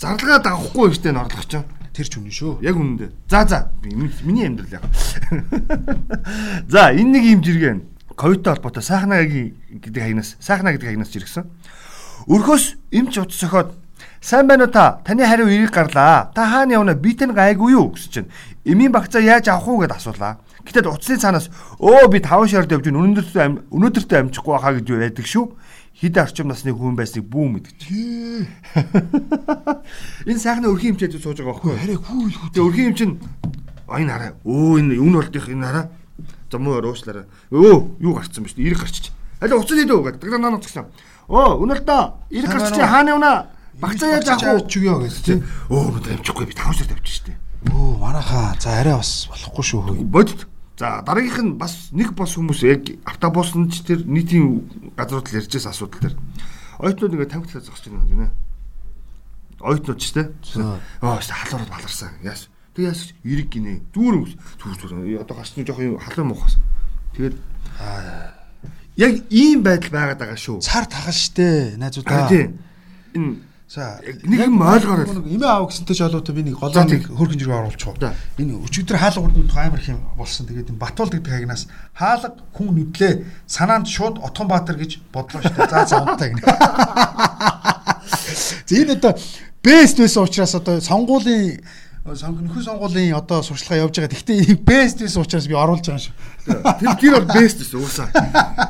зарлагаа 0.00 0.40
давахгүй 0.40 0.88
штэ 0.96 1.12
н 1.12 1.20
орлого 1.22 1.44
чинь. 1.44 1.68
Тэр 1.98 2.06
ч 2.06 2.14
үнэн 2.14 2.30
шүү. 2.30 2.62
Яг 2.62 2.78
үнэндээ. 2.78 3.10
За 3.26 3.42
за 3.42 3.74
миний 3.82 4.46
амьдрал 4.46 4.70
яг. 4.70 4.86
За 6.70 6.94
энэ 6.94 7.18
нэг 7.18 7.24
юм 7.26 7.42
жиргэн 7.42 7.82
ковидтой 8.14 8.54
холбоотой 8.54 8.86
сайхнагийн 8.86 9.58
гэдэг 9.82 10.02
хаягнаас 10.06 10.38
сайхна 10.38 10.70
гэдэг 10.78 10.94
хаягнаас 10.94 11.10
жиргсэн. 11.10 11.50
Өрхөөс 12.30 12.78
эмч 12.94 13.18
утас 13.18 13.42
сохоод 13.42 13.74
сайн 14.22 14.46
байна 14.46 14.66
уу 14.66 14.70
та? 14.70 15.02
Таны 15.02 15.26
хариу 15.26 15.50
эрийг 15.50 15.74
гарлаа. 15.74 16.30
Та 16.30 16.46
хаана 16.46 16.78
явна? 16.78 16.94
Би 16.94 17.18
тань 17.18 17.34
гайгүй 17.34 17.74
юу 17.74 17.90
гэсэн 17.90 18.10
чинь. 18.14 18.30
Эмийн 18.62 18.94
багцаа 18.94 19.18
яаж 19.18 19.50
авах 19.50 19.66
уу 19.66 19.82
гэд 19.82 19.98
асуулаа. 19.98 20.38
Гэтэл 20.62 20.94
утасны 20.94 21.18
цаанаас 21.18 21.50
өө 21.82 22.14
би 22.14 22.22
5 22.22 22.46
шард 22.46 22.70
явж 22.70 22.86
өнөөдөртөө 22.94 23.74
өнөөдөртөө 23.74 24.18
амжихгүй 24.22 24.54
байхаа 24.54 24.78
гэж 24.78 24.86
байдаг 24.86 25.26
шүү. 25.26 25.50
Хид 25.98 26.14
орчим 26.14 26.46
насны 26.46 26.70
хүн 26.70 26.94
байсныг 26.94 27.26
бүү 27.26 27.58
мэдгэж. 27.58 27.90
Энэ 30.30 30.38
сайхны 30.38 30.70
өрхийн 30.70 30.94
эмчээд 30.94 31.18
сууж 31.18 31.42
байгаа 31.42 31.58
байхгүй? 31.58 31.74
Хараа 31.74 31.98
хүү 31.98 32.38
хүү. 32.38 32.54
Тэгээ 32.54 32.68
өрхийн 32.70 32.94
эмч 32.94 33.02
нь 33.02 33.18
энэ 33.90 34.14
хараа. 34.14 34.38
Өө 34.46 34.78
энэ 34.78 34.94
үн 34.94 35.18
болдих 35.18 35.50
энэ 35.50 35.66
хараа. 35.66 35.90
За 36.54 36.62
муу 36.62 36.78
уушлаараа. 36.78 37.26
Өө 37.50 37.98
юу 37.98 38.14
гарцсан 38.14 38.46
бэ 38.46 38.46
шүү 38.46 38.62
дээ. 38.62 38.70
Ирэг 38.70 38.78
гарчиж. 38.78 39.10
Аль 39.42 39.58
уцаа 39.58 39.74
дээд 39.74 39.90
үү 39.90 40.06
гэдэг. 40.06 40.22
Дагнаа 40.22 40.54
нууцсан. 40.54 40.86
Өө 41.26 41.66
өнөр 41.66 41.82
та 41.82 42.14
ирэг 42.30 42.46
гарчиж 42.46 42.78
хаана 42.78 43.18
явна? 43.18 43.50
Багцаа 43.82 44.22
яаж 44.22 44.38
авах 44.38 44.70
ч 44.70 44.78
өгөө 44.78 45.02
гэсэн. 45.02 45.42
Өө 45.66 45.98
өнөдөр 45.98 46.22
амжихгүй 46.22 46.46
би 46.46 46.54
5 46.54 46.78
сард 46.78 46.94
авчих 46.94 47.26
штэ. 47.26 47.34
Өө 47.74 47.98
манайхаа 47.98 48.54
за 48.58 48.70
арай 48.70 48.94
бас 48.98 49.26
болохгүй 49.30 49.64
шүү. 49.66 50.06
Бодит. 50.06 50.46
За 50.78 51.02
дараагийнх 51.02 51.42
нь 51.42 51.58
бас 51.58 51.90
нэг 51.90 52.14
бос 52.14 52.38
хүмүүс 52.38 52.62
яг 52.62 52.86
автобуснд 53.02 53.74
ч 53.74 53.82
тэр 53.82 54.06
нийтийн 54.06 54.62
газрууд 54.94 55.26
л 55.26 55.38
ярьжээс 55.42 55.66
асуудал 55.66 55.98
тэр. 55.98 56.14
Ойтнууд 56.78 57.18
ингээ 57.18 57.34
тамхи 57.34 57.58
зогсож 57.58 57.90
байна 57.90 58.06
гинэ. 58.06 58.30
Ойтнууд 59.58 59.98
ч 59.98 60.14
тэ. 60.14 60.30
Аа 61.02 61.18
халуурд 61.18 61.66
баларсан. 61.66 62.14
Яас. 62.22 62.46
Тэг 62.78 62.94
яас 62.94 63.10
эрэг 63.26 63.50
гинэ. 63.50 63.82
Дүүр 63.90 64.30
зүр 64.62 64.74
зүр. 64.78 65.02
Одоо 65.18 65.34
гарчны 65.42 65.66
жоох 65.66 65.82
юм 65.82 65.98
халуун 65.98 66.30
муухас. 66.30 66.62
Тэгээд 67.18 67.34
яг 69.02 69.12
ийм 69.34 69.66
байдал 69.66 69.90
байгаад 69.90 70.22
байгаа 70.22 70.38
шүү. 70.38 70.62
Цар 70.62 70.86
тахал 70.86 71.10
штэ 71.10 71.74
найзуудаа. 71.74 72.30
Тийм. 72.30 72.62
Энэ 73.18 73.47
За 73.68 74.00
нэг 74.00 74.48
юм 74.48 74.64
ойлгоорой. 74.64 75.04
Эмээ 75.28 75.44
аав 75.44 75.68
гэсэнтэй 75.68 75.92
ч 75.92 76.00
олоо 76.00 76.24
би 76.24 76.40
нэг 76.40 76.56
голоо 76.56 76.88
нэг 76.88 77.04
хөргөн 77.04 77.36
жиргээ 77.36 77.60
оруулчих. 77.68 78.00
Энэ 78.40 78.64
өчигдөр 78.64 78.96
хаалга 78.96 79.28
урд 79.28 79.52
амар 79.52 79.76
их 79.76 79.92
юм 79.92 80.08
болсон. 80.16 80.48
Тэгээд 80.48 80.72
энэ 80.72 80.80
Батуул 80.80 81.12
гэдэг 81.12 81.28
хагнаас 81.28 81.68
хаалга 81.92 82.32
хүн 82.56 82.72
нүдлээ 82.72 83.28
санаанд 83.44 83.92
шууд 83.92 84.24
Отгонбаатар 84.24 84.80
гэж 84.80 85.04
бодлоо 85.12 85.44
штэ. 85.44 85.68
За 85.68 85.84
за 85.84 86.00
унтаа 86.00 86.32
гинэ. 86.32 86.48
За 88.64 88.72
энэ 88.72 88.96
одоо 88.96 89.12
бест 89.60 90.00
байсан 90.00 90.24
учраас 90.24 90.56
одоо 90.56 90.80
сонгуулийн 90.80 91.60
нөхөн 92.08 92.64
сонгуулийн 92.64 93.14
одоо 93.14 93.42
сурчлагаа 93.42 93.84
явж 93.84 94.00
байгаа. 94.00 94.12
Гэхдээ 94.16 94.56
бест 94.64 94.98
байсан 95.04 95.22
учраас 95.22 95.46
би 95.48 95.54
оруулж 95.54 95.84
байгаа 95.84 96.00
шүү. 96.00 96.14
Тэр 96.48 96.94
тэр 96.96 97.12
бол 97.20 97.28
бест 97.36 97.58
гэсэн 97.60 97.78
уусаа. 97.78 98.08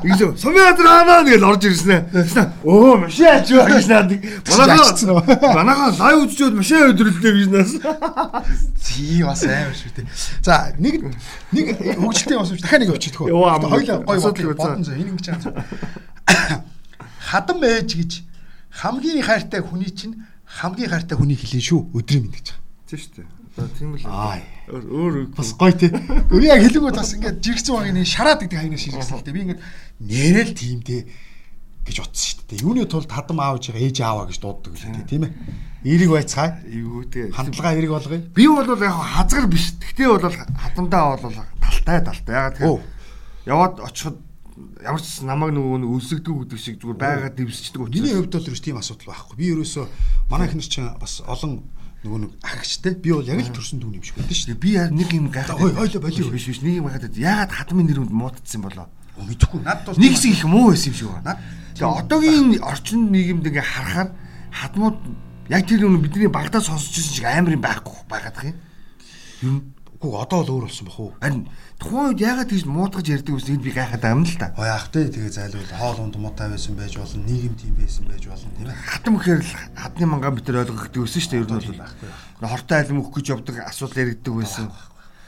Иглээ. 0.03 0.35
Сумяадар 0.35 0.87
хаана 0.87 1.23
гэж 1.23 1.43
орж 1.47 1.63
ирсэн 1.63 1.91
ээ. 1.95 2.03
Өө 2.67 3.07
машин 3.07 3.31
ачаа 3.31 3.65
гэж 3.71 3.85
наад. 3.87 4.11
Манайхаа 4.51 5.55
манайхаа 5.55 5.89
лайв 5.95 6.19
үзчихвэл 6.27 6.59
машин 6.59 6.91
өдрөлдөө 6.91 7.33
гэж 7.39 7.47
наас. 7.55 7.71
Зии 8.83 9.23
бас 9.23 9.43
аим 9.47 9.71
шүү 9.71 9.91
дээ. 9.95 10.07
За 10.43 10.75
нэг 10.75 11.07
нэг 11.55 11.67
хөгжилтэй 11.79 12.35
бас 12.35 12.51
дахиад 12.59 12.83
нэг 12.83 12.91
өчөдөх 12.99 13.23
үү. 13.23 13.31
Хоёул 13.31 14.03
гоё 14.03 14.51
бодсон 14.51 14.83
зөө. 14.83 14.99
Энэ 14.99 15.11
ингэж 15.15 15.27
байгаа. 15.31 15.63
Хадам 17.31 17.63
ээж 17.63 17.89
гэж 17.95 18.11
хамгийн 18.83 19.23
хайртай 19.23 19.63
хүний 19.63 19.91
чинь 19.95 20.19
хамгийн 20.59 20.91
хайртай 20.91 21.15
хүний 21.15 21.39
хэлэн 21.39 21.63
шүү. 21.63 21.95
Өдрийн 21.95 22.27
мэд 22.27 22.35
гэж 22.35 22.58
шүү 22.97 23.13
дээ. 23.19 23.27
Одоо 23.59 23.69
тийм 23.77 23.89
л 23.93 24.05
өөр 24.73 25.13
бас 25.35 25.53
гоё 25.53 25.73
тий. 25.77 25.91
Яг 25.93 26.61
хэлэнгүү 26.63 26.93
бас 26.95 27.13
ингээд 27.13 27.37
жиргсэн 27.43 27.73
баг 27.75 27.91
нэг 27.93 28.07
шараад 28.09 28.39
гэдэг 28.41 28.57
хаягнаас 28.57 28.83
ширгсэн 28.87 29.17
л 29.19 29.25
дээ. 29.27 29.35
Би 29.35 29.43
ингээд 29.45 29.61
нэрэл 30.01 30.53
тийм 30.57 30.79
дээ 30.81 31.01
гэж 31.85 31.97
утсан 32.01 32.25
шүү 32.33 32.45
дээ. 32.49 32.63
Юуны 32.65 32.85
тулд 32.89 33.11
хадам 33.11 33.39
аавж 33.43 33.69
байгаа 33.69 33.85
ээж 33.85 33.97
ааваа 34.01 34.25
гэж 34.29 34.37
дууддаг 34.39 34.73
л 34.73 35.09
тийм 35.09 35.23
ээ. 35.27 35.33
Эерэг 35.83 36.09
байцгаа. 36.13 36.47
Эйгүү 36.65 37.03
дээ. 37.09 37.25
Хандлагаа 37.33 37.73
эерэг 37.75 37.91
болгоё. 37.93 38.21
Би 38.33 38.45
бол 38.47 38.69
яг 38.69 38.95
хазгар 38.95 39.47
биш. 39.49 39.73
Гэхдээ 39.79 40.07
бол 40.07 40.25
хадамдаа 40.29 41.17
бол 41.17 41.33
талтай 41.59 41.99
талтай. 42.03 42.33
Ягаад 42.35 42.55
тэгэхээр 42.57 42.97
яваад 43.49 43.75
очиход 43.79 44.17
ямар 44.83 45.01
ч 45.01 45.23
намайг 45.23 45.55
нөгөө 45.55 45.87
өлсөгдөг 45.87 46.35
гэдэг 46.45 46.59
шиг 46.59 46.75
зүгээр 46.83 46.99
байгаад 46.99 47.35
дэвсчдэг 47.35 47.79
учраас. 47.79 47.95
Миний 47.95 48.15
хувьд 48.15 48.35
бол 48.35 48.59
тийм 48.59 48.77
асуудал 48.79 49.07
байхгүй. 49.11 49.35
Би 49.39 49.45
ерөөсөө 49.55 49.85
манай 50.29 50.47
ихнэр 50.47 50.67
чинь 50.67 50.91
бас 50.99 51.23
олон 51.23 51.63
нөгөө 52.03 52.19
нэг 52.23 52.31
агчтай 52.47 52.93
би 52.95 53.11
бол 53.11 53.27
яг 53.27 53.43
л 53.43 53.51
төрсөн 53.51 53.79
дүүн 53.83 53.99
юм 53.99 54.03
шиг 54.07 54.15
байдаг 54.15 54.37
шүү 54.39 54.55
дээ. 54.55 54.63
Би 54.63 54.71
нэг 54.79 55.09
юм 55.11 55.27
гайхаад 55.27 55.59
хойлоо 55.59 55.99
болио 55.99 56.31
биш 56.31 56.47
биш 56.47 56.61
нэг 56.63 56.79
юм 56.79 56.87
гайхаад 56.87 57.15
яагаад 57.19 57.51
хадмын 57.51 57.87
нэрүнд 57.91 58.13
муудсан 58.15 58.61
болоо. 58.63 58.87
Мэдхгүй. 59.19 59.59
Над 59.67 59.83
бол 59.83 59.99
нэг 59.99 60.15
хэсэг 60.15 60.31
их 60.31 60.45
муу 60.47 60.71
байсан 60.71 60.91
юм 60.91 60.95
шиг 60.95 61.11
байна. 61.11 61.35
Тэгээ 61.75 61.99
одоогийн 61.99 62.47
орчин 62.63 63.11
нийгэмд 63.11 63.47
ингээ 63.51 63.67
харахаар 63.67 64.09
хадмууд 64.47 64.97
яг 65.51 65.67
тэр 65.67 65.83
нүг 65.91 66.07
бидний 66.07 66.31
багтаа 66.31 66.63
сонсч 66.63 66.95
ирсэн 66.95 67.15
шиг 67.19 67.27
амар 67.27 67.59
юм 67.59 67.63
байхгүй 67.67 67.99
байгаад 68.07 68.37
их 68.47 68.55
юм. 69.43 69.75
Үгүй 69.99 70.15
одоо 70.15 70.47
л 70.47 70.51
өөр 70.55 70.71
болсон 70.71 70.87
бах 70.87 70.99
уу? 70.99 71.11
Харин 71.19 71.51
тухайн 71.75 72.15
үед 72.15 72.23
яагаад 72.23 72.47
тэгж 72.47 72.63
муудгаж 72.71 73.03
ярьдаг 73.03 73.35
вэ 73.35 73.43
гэдгийг 73.43 73.63
би 73.67 73.71
гайхаад 73.75 74.07
юм 74.07 74.23
л 74.23 74.39
та. 74.39 74.55
Оо 74.55 74.63
яах 74.63 74.87
вэ? 74.95 75.11
Тэгээ 75.11 75.27
зайлуул 75.27 75.75
хоол 75.75 75.99
унд 76.07 76.15
муутай 76.15 76.47
байсан 76.47 76.79
байж 76.79 76.95
болно, 76.95 77.19
нийгэм 77.27 77.55
тийм 77.59 77.75
байсан 77.75 78.07
байж 78.07 78.23
болно 78.31 78.47
тийм 78.55 78.71
ээ. 78.71 78.79
Хатам 78.79 79.19
гэхээр 79.19 79.43
л 79.43 79.51
хадны 79.75 80.05
мангаа 80.07 80.31
битэр 80.39 80.63
ойлгохдаг 80.63 81.03
байсан 81.03 81.19
шүү 81.19 81.31
дээ 81.35 81.41
ер 81.43 81.51
нь 81.51 81.83
бол. 82.39 82.47
Хортой 82.47 82.77
айлм 82.79 82.99
өгөх 83.03 83.15
гэж 83.19 83.27
явдаг 83.27 83.55
асуудал 83.67 83.99
яригддаг 84.07 84.33
байсан. 84.39 84.65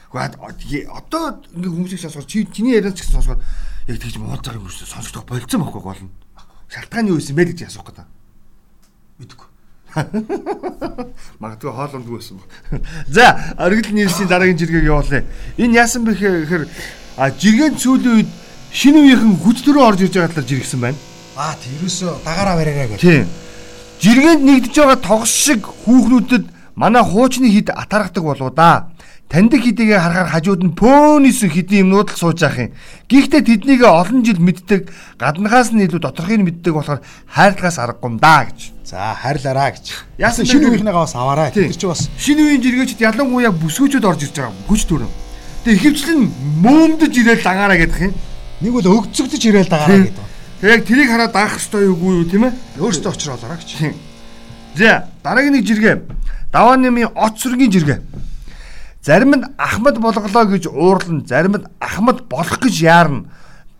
Гэхдээ 0.08 0.88
одоо 0.88 1.24
ингээ 1.52 1.72
хүмүүсийг 1.76 2.00
сонсохоор 2.00 2.28
чи 2.32 2.48
чиний 2.48 2.72
яриач 2.72 2.96
гэсэн 2.96 3.20
сонсохоор 3.20 3.44
яг 3.92 3.96
тэгж 4.00 4.16
муулзаар 4.24 4.56
өрсө 4.56 4.88
сонсогдох 4.88 5.28
болцсон 5.28 5.68
байхгүй 5.68 5.84
болно. 5.84 6.08
Шалтгаан 6.72 7.12
юу 7.12 7.20
байсан 7.20 7.36
бэ 7.36 7.52
гэж 7.52 7.68
асуух 7.68 7.92
гэдэг. 7.92 8.08
Мэдгүй. 9.20 9.51
Магадгүй 11.42 11.72
хоол 11.72 11.96
ундгүй 11.98 12.16
байсан 12.18 12.40
баг. 12.40 12.48
За, 13.08 13.54
оргил 13.58 13.92
нийслэлийн 13.92 14.28
дараагийн 14.28 14.58
жиргэг 14.58 14.84
явуулъя. 14.88 15.24
Энэ 15.58 15.76
яасан 15.76 16.04
бэ 16.04 16.16
гэхээр 16.16 16.64
а 17.16 17.30
жиргэн 17.30 17.76
сүүлийн 17.76 18.16
үед 18.24 18.30
шинэ 18.72 18.98
үеийнхэн 19.04 19.36
хүч 19.44 19.58
төрөө 19.64 19.84
орж 19.84 20.00
ирж 20.04 20.14
байгаа 20.16 20.32
талаар 20.32 20.48
жиргсэн 20.48 20.80
байна. 20.80 20.98
Аа, 21.36 21.54
тэрөөсөө 21.60 22.12
дагараа 22.24 22.56
бариараа 22.56 22.88
гэх. 22.96 23.00
Тийм. 23.00 23.28
Жиргэнд 24.00 24.42
нэгдэж 24.42 24.74
байгаа 24.76 24.98
тогс 25.00 25.30
шиг 25.30 25.62
хүүхнүүдэд 25.84 26.44
манай 26.74 27.04
хуучны 27.04 27.48
хід 27.52 27.68
атаргадаг 27.70 28.24
болоо 28.24 28.50
да. 28.50 28.91
Таньдаг 29.28 29.60
хідийгээ 29.64 30.00
харахаар 30.00 30.28
хажууд 30.28 30.62
нь 30.64 30.76
пөөнисэн 30.76 31.50
хідийн 31.52 31.88
юмнууд 31.88 32.12
л 32.12 32.20
сууж 32.20 32.42
ах 32.44 32.58
юм. 32.58 32.76
Гэхдээ 33.08 33.42
тэднийг 33.44 33.80
олон 33.80 34.20
жил 34.24 34.40
мэддэг, 34.40 34.92
гаднахаас 35.16 35.72
нь 35.72 35.84
илүү 35.88 36.00
доторхыг 36.04 36.40
мэддэг 36.44 36.72
болохоор 36.72 37.00
хайрлагаас 37.32 37.80
аргагүй 37.80 38.08
юм 38.12 38.16
да 38.20 38.44
гэж. 38.44 38.76
За 38.84 39.16
хайрлаараа 39.16 39.72
гэж. 39.72 39.84
Яасан 40.20 40.44
шинэ 40.44 40.68
үеийнхнийгаа 40.68 41.08
бас 41.08 41.16
аваарай. 41.16 41.48
Тэр 41.48 41.72
чи 41.72 41.86
бас 41.88 42.12
шинэ 42.20 42.44
үеийн 42.44 42.60
жиргээчд 42.60 43.00
ялангуяа 43.00 43.56
бүсгүүчүүд 43.56 44.04
орж 44.04 44.20
ирж 44.28 44.36
байгаа. 44.36 44.68
Хүч 44.68 44.82
төрөө. 44.84 45.10
Тэгээ 45.64 45.78
ихэвчлэн 45.80 46.20
мөөмдөж 46.60 47.14
ирээл 47.16 47.40
дагаараа 47.46 47.78
гэдэг 47.80 48.00
юм. 48.04 48.14
Нэг 48.60 48.72
бол 48.76 48.88
өгцөгдөж 49.00 49.42
ирээл 49.48 49.72
дагаараа 49.72 50.12
гэдэг. 50.12 50.26
Тэгээ 50.60 50.74
яг 50.76 50.82
тэрийг 50.84 51.08
хараад 51.08 51.32
даах 51.32 51.56
ёстой 51.56 51.88
юугүй 51.88 52.12
юу 52.20 52.26
тийм 52.28 52.44
ээ? 52.50 52.52
Өөртөө 52.84 53.16
очроолоорой 53.16 53.58
гэж. 53.64 53.96
За 54.76 55.08
дараагийн 55.24 55.56
нэг 55.56 55.64
жиргээ. 55.66 55.96
Даваа 56.52 56.76
нэмийн 56.76 57.16
от 57.16 57.40
сүргийн 57.40 57.72
жиргээ. 57.72 57.98
Зарим 59.02 59.34
нь 59.34 59.44
Ахмад 59.58 59.98
болголоо 59.98 60.46
гэж 60.46 60.70
уурлан, 60.70 61.26
зарим 61.26 61.58
нь 61.58 61.66
Ахмад 61.80 62.28
болох 62.30 62.60
гэж 62.62 62.74
яарна. 62.82 63.26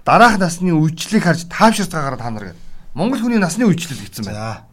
Дараах 0.04 0.38
насны 0.38 0.74
үечлийг 0.74 1.22
харж 1.22 1.46
таавширцгаа 1.46 2.02
гараад 2.02 2.22
ханар 2.22 2.44
гэдэг. 2.50 2.62
Монгол 2.94 3.22
хүний 3.22 3.38
насны 3.38 3.62
үечлэл 3.64 4.02
гэсэн 4.02 4.26
байна. 4.26 4.66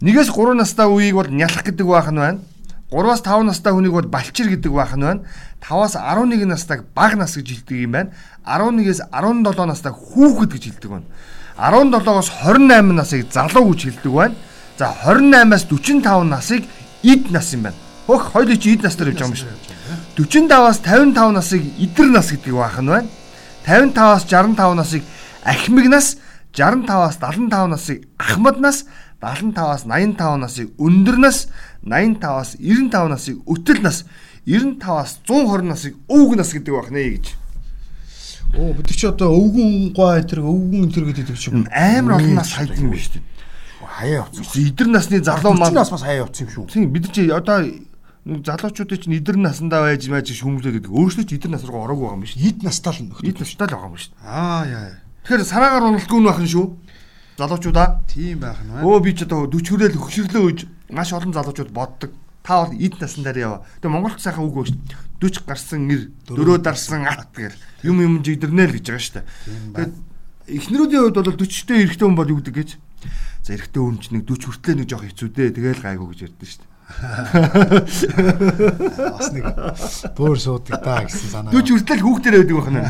Нэгээс 0.00 0.32
3 0.32 0.56
настай 0.56 0.88
үеийг 0.88 1.20
бол 1.20 1.28
нялх 1.28 1.60
гэдэг 1.60 1.84
байх 1.84 2.08
нь 2.08 2.16
байна. 2.16 2.40
3-аас 2.88 3.20
5 3.20 3.52
настай 3.52 3.72
хүнийг 3.76 3.92
бол 3.92 4.08
балчир 4.08 4.48
гэдэг 4.48 4.72
байх 4.72 4.96
нь 4.96 5.04
байна. 5.04 5.20
5-аас 5.60 5.94
11 6.00 6.48
настайг 6.48 6.80
баг 6.96 7.20
нас 7.20 7.36
гэж 7.36 7.46
хэлдэг 7.68 7.76
юм 7.84 7.92
байна. 7.92 8.10
11-ээс 8.48 9.12
17 9.12 9.68
настай 9.68 9.92
хүүхэд 9.92 10.50
гэж 10.56 10.64
хэлдэг 10.72 10.90
байна. 10.90 11.06
17-оос 11.60 12.28
28 12.48 12.96
насыг 12.96 13.28
залуу 13.28 13.72
гэж 13.76 13.80
хэлдэг 13.92 14.12
байна. 14.12 14.34
За 14.80 14.92
28-аас 15.04 15.68
45 15.68 16.24
насыг 16.24 16.64
эд 17.04 17.28
нас 17.28 17.52
юм 17.52 17.68
байна. 17.68 17.85
Хөх 18.06 18.32
хоёул 18.32 18.56
чи 18.56 18.74
эд 18.74 18.82
настар 18.86 19.10
явж 19.10 19.18
байгаа 19.18 19.30
юм 19.30 19.36
шүү. 19.36 19.66
45-аас 20.16 20.78
55 20.80 21.34
насыг 21.34 21.62
идэр 21.76 22.08
нас 22.14 22.30
гэдэг 22.30 22.54
байх 22.54 22.78
нь 22.80 22.88
байна. 22.88 23.08
55-аас 23.66 24.24
65 24.30 24.74
насыг 24.78 25.02
ахмиг 25.44 25.86
нас, 25.90 26.16
65-аас 26.52 27.18
75 27.18 27.66
насыг 27.66 28.08
ахмад 28.18 28.60
нас, 28.60 28.84
75-аас 29.20 29.84
85 29.84 30.38
насыг 30.38 30.70
өндөр 30.78 31.16
нас, 31.18 31.48
85-аас 31.82 32.56
95 32.58 33.08
насыг 33.10 33.36
өтөл 33.46 33.82
нас, 33.82 34.04
95-аас 34.46 35.18
120 35.26 35.66
насыг 35.66 35.94
өвг 36.08 36.36
нас 36.36 36.50
гэдэг 36.54 36.74
байх 36.74 36.90
нэ 36.90 37.02
гэж. 37.10 37.26
Оо 38.54 38.72
бид 38.72 38.88
чи 38.94 39.06
одоо 39.06 39.34
өвгөн 39.34 39.92
гоо 39.92 40.14
энэ 40.14 40.30
төр 40.30 40.40
өвгөн 40.46 40.86
энэ 40.86 40.94
төр 40.94 41.04
гэдэг 41.10 41.34
чинь 41.34 41.66
амар 41.74 42.22
олон 42.22 42.38
нас 42.38 42.54
хайд 42.54 42.78
юм 42.78 42.94
байна 42.94 43.02
шүү 43.02 43.18
дээ. 43.18 43.24
Хаяа 43.96 44.22
явцсан. 44.22 44.44
Идэр 44.54 44.88
насны 44.88 45.18
залуу 45.20 45.52
маань 45.58 45.74
бас 45.74 45.90
хаяа 45.90 46.22
явцсан 46.24 46.46
юм 46.46 46.52
шүү. 46.54 46.64
Тийм 46.70 46.94
бид 46.94 47.10
чи 47.10 47.26
одоо 47.28 47.66
залуучуудын 48.26 48.98
чинь 48.98 49.16
идэр 49.22 49.38
насандаа 49.38 49.86
байж 49.86 50.10
байж 50.10 50.34
шүмжлээ 50.34 50.82
гэдэг. 50.82 50.90
Өөрсдөө 50.90 51.24
ч 51.30 51.38
идэр 51.38 51.54
нас 51.54 51.62
руу 51.62 51.86
ороогүй 51.86 52.10
байгаа 52.10 52.18
юм 52.18 52.24
биш. 52.26 52.34
Ид 52.34 52.66
настаа 52.66 52.90
л 52.90 53.06
нөхдөд. 53.06 53.22
Ид 53.22 53.38
настай 53.38 53.66
л 53.70 53.74
байгаа 53.78 53.86
юм 53.86 53.94
биш. 53.94 54.10
Аа 54.26 54.66
яа. 54.66 54.98
Тэгэхээр 55.22 55.46
санаагаар 55.46 55.86
уналтгүй 55.94 56.18
нь 56.18 56.26
бахан 56.26 56.48
шүү. 56.50 56.66
Залуучуудаа. 57.38 58.02
Тийм 58.10 58.42
байх 58.42 58.58
нь 58.66 58.70
байна. 58.74 58.82
Өө 58.82 58.98
би 59.06 59.14
ч 59.14 59.22
одоо 59.22 59.46
40 59.46 59.70
хүрээл 59.70 60.02
хөшөрлөө 60.02 60.42
үж 60.42 60.58
маш 60.90 61.14
олон 61.14 61.30
залуучууд 61.38 61.70
боддог. 61.70 62.10
Та 62.42 62.66
бол 62.66 62.74
ид 62.74 62.98
насандаар 62.98 63.38
ява. 63.38 63.58
Тэгээ 63.78 63.94
Монголд 63.94 64.18
сайхан 64.18 64.42
үг 64.42 64.74
шүү. 64.74 64.78
40 65.22 65.46
гарсан 65.46 65.86
нэр, 65.86 66.10
дөрөө 66.26 66.58
дарсан 66.66 67.06
ат 67.06 67.30
гэр 67.30 67.54
юм 67.86 68.02
юм 68.02 68.14
жигдэрнэ 68.26 68.70
л 68.70 68.74
гэж 68.74 68.86
байгаа 68.90 69.02
шүү 69.06 69.14
дээ. 69.22 69.26
Тэгээд 69.70 69.94
эхнэрүүдийн 70.46 71.02
хувьд 71.10 71.18
бол 71.22 71.30
40-тэй 71.30 71.78
эрэгтэй 71.86 72.06
хүн 72.06 72.18
бол 72.18 72.30
юу 72.30 72.38
гэдэг 72.42 72.54
гэж. 72.54 72.70
За 73.46 73.54
эрэгтэй 73.54 73.82
хүн 73.82 73.98
чинь 74.02 74.14
нэг 74.18 74.30
40 74.30 74.46
хүртлээ 74.46 74.74
нэг 74.78 74.86
жоох 74.90 75.04
хэцүү 75.06 75.28
дээ. 75.30 75.54
Тэгээл 75.56 75.82
гайгүй 75.82 76.06
гэж 76.10 76.20
ярьдэн 76.26 76.46
шүү 76.46 76.60
дээ. 76.62 76.75
Бас 79.16 79.30
нэг 79.34 79.44
бөөр 80.16 80.38
суудаг 80.38 80.80
та 80.82 81.02
гэсэн 81.04 81.28
санаа. 81.30 81.52
40 81.52 81.82
хүртэл 81.82 82.02
хүүхдэр 82.06 82.34
байдаг 82.40 82.56
байна. 82.62 82.82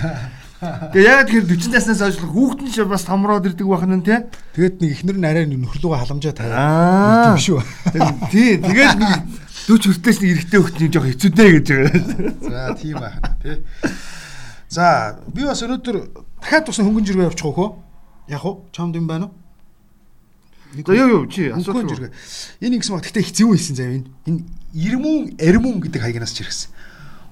Тэгээ 0.56 1.04
яг 1.04 1.28
тэр 1.28 1.44
40 1.44 1.68
наснаас 1.72 2.00
хойш 2.00 2.16
хүүхэд 2.20 2.60
нь 2.64 2.72
ч 2.72 2.84
бас 2.84 3.04
томроод 3.08 3.44
ирдэг 3.48 3.66
байна 3.68 4.00
тий. 4.00 4.20
Тэгэд 4.56 4.80
нэг 4.80 4.90
ихнэр 4.96 5.16
нь 5.20 5.28
арай 5.28 5.44
нөхрөлгөө 5.48 6.00
халамжаа 6.00 6.32
тавиад 6.36 7.40
шүү. 7.40 7.60
Тий, 8.32 8.56
тэгээд 8.60 8.96
нэг 9.00 9.12
40 9.68 9.96
хүртээс 9.96 10.18
нэг 10.20 10.30
эрэгтэй 10.32 10.60
хүүхэд 10.60 10.80
нэг 10.80 10.92
жоох 10.92 11.08
хэцүү 11.12 11.30
дээ 11.32 11.50
гэж 11.60 11.66
байгаа. 11.72 11.92
За 12.40 12.72
тийм 12.76 12.96
байх 13.00 13.16
тий. 13.44 13.56
За 14.72 15.20
би 15.28 15.44
бас 15.44 15.60
өнөөдөр 15.60 15.96
дахиад 16.40 16.64
тусан 16.68 16.88
хөнгөн 16.88 17.04
жиргээ 17.04 17.28
явуучих 17.28 17.52
хөө. 17.52 17.68
Яг 18.32 18.44
уу 18.44 18.64
чамд 18.72 18.96
юм 18.96 19.06
байна 19.08 19.28
уу? 19.28 19.45
Юу 20.84 21.08
юу 21.08 21.22
чи 21.30 21.48
асууж 21.48 21.88
жиргээ. 21.88 22.12
Энэ 22.60 22.76
ингэсэн 22.76 22.94
баг 22.96 23.04
гэхдээ 23.08 23.24
их 23.24 23.32
зөв 23.32 23.50
хэлсэн 23.56 23.76
зав 23.76 23.88
энэ. 23.96 24.08
Энэ 24.28 24.40
ирмүн 24.76 25.22
эрмүн 25.40 25.80
гэдэг 25.80 26.00
хаягнаас 26.02 26.36
ч 26.36 26.44
ирсэн. 26.44 26.70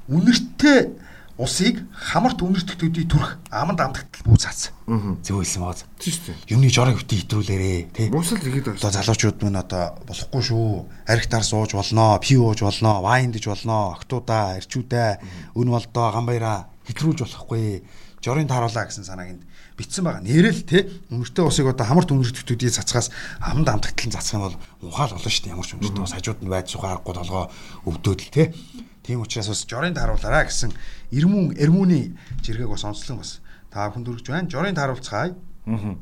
Үнэртэй 0.08 0.92
усыг 1.34 1.82
хамарт 1.90 2.38
үнэртгтүүдийн 2.46 3.10
төрх 3.10 3.42
аманд 3.50 3.80
амдагтал 3.82 4.22
бүү 4.22 4.38
цаац. 4.38 4.70
Аа. 4.86 5.18
Зөв 5.18 5.42
хэлсэн 5.42 5.62
бааз. 5.66 5.82
Тийм 5.98 6.14
шүү 6.14 6.24
дээ. 6.30 6.54
Юмны 6.54 6.70
жорог 6.70 6.94
бити 7.02 7.26
итрүүлээрээ 7.26 7.78
тий. 7.90 8.06
Мусал 8.12 8.38
ихэд 8.38 8.78
Одоо 8.78 8.78
байна. 8.78 9.02
залуучууд 9.02 9.42
мань 9.42 9.58
одоо 9.58 9.98
болохгүй 10.06 10.42
шүү. 10.46 10.86
Архитар 11.10 11.42
сууж 11.42 11.74
болно, 11.74 12.14
пи 12.22 12.38
ууж 12.38 12.62
болно, 12.62 13.02
вайн 13.02 13.34
дэж 13.34 13.50
болно, 13.50 13.98
октоудаа, 13.98 14.62
эрчүүдээ, 14.62 15.58
өн 15.58 15.68
болдоо, 15.74 16.06
гамбайраа 16.14 16.70
хэтрүүлж 16.86 17.26
болохгүй. 17.26 17.82
Жорын 18.22 18.46
тааруулаа 18.46 18.86
гэсэн 18.86 19.02
санааг 19.02 19.34
энд 19.34 19.42
битсэн 19.76 20.04
байгаа. 20.06 20.22
Нэрэл 20.22 20.62
те 20.62 20.86
өмнөртэй 21.10 21.44
усыг 21.44 21.66
одоо 21.66 21.86
хамарт 21.86 22.14
өмнөртөдүүдийн 22.14 22.74
цацгаас 22.78 23.10
амд 23.42 23.66
амдагтлан 23.66 24.14
цацх 24.14 24.34
нь 24.38 24.44
бол 24.46 24.56
ухаал 24.86 25.18
болно 25.18 25.30
шүү 25.30 25.50
дээ. 25.50 25.54
Ямар 25.54 25.66
ч 25.66 25.74
үнэтэй 25.74 26.02
бас 26.02 26.14
хажууд 26.14 26.40
нь 26.46 26.52
байж 26.52 26.66
сухаарахгүй 26.70 27.14
толгоо 27.14 27.50
өвдөөд 27.90 28.20
л 28.22 28.30
те. 28.30 28.54
Тийм 29.02 29.20
учраас 29.20 29.50
бас 29.50 29.66
жорын 29.66 29.94
тааруулаараа 29.98 30.46
гэсэн 30.46 30.70
эрмүн 31.10 31.58
эрмүний 31.58 32.14
жиргэг 32.46 32.70
бас 32.70 32.86
онцлон 32.86 33.18
бас 33.18 33.42
та 33.74 33.90
бүхэн 33.90 34.06
дүрж 34.06 34.24
байна. 34.30 34.48
Жорын 34.48 34.78
тааруулцгаая. 34.78 35.34
Аа. 35.66 35.98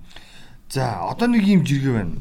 За 0.68 1.08
одоо 1.08 1.28
нэг 1.32 1.42
юм 1.48 1.64
жиргээ 1.64 1.96
байна. 1.96 2.20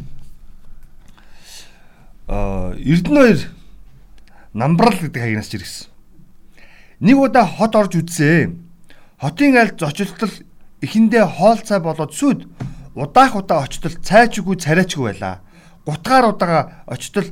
Аа 2.32 2.72
Эрдэнэ 2.80 3.44
2 3.44 3.62
намбрал 4.54 4.96
гэдэг 4.96 5.22
хаягнаас 5.22 5.52
жиргсэн. 5.52 5.88
Нэг 7.00 7.18
удаа 7.20 7.46
хот 7.46 7.76
орж 7.76 8.00
үзээ. 8.00 8.56
Хотын 9.20 9.58
аль 9.58 9.76
зочилтол 9.78 10.32
эхэндээ 10.82 11.26
хоол 11.26 11.60
цай 11.62 11.80
болоод 11.80 12.14
сүд 12.14 12.50
удаах 12.96 13.36
удаа 13.38 13.66
очтол 13.66 13.94
цайчгүй 13.94 14.58
царайчгүй 14.58 15.14
байла. 15.14 15.42
Гутгаар 15.86 16.34
удаага 16.34 16.84
очтол 16.90 17.30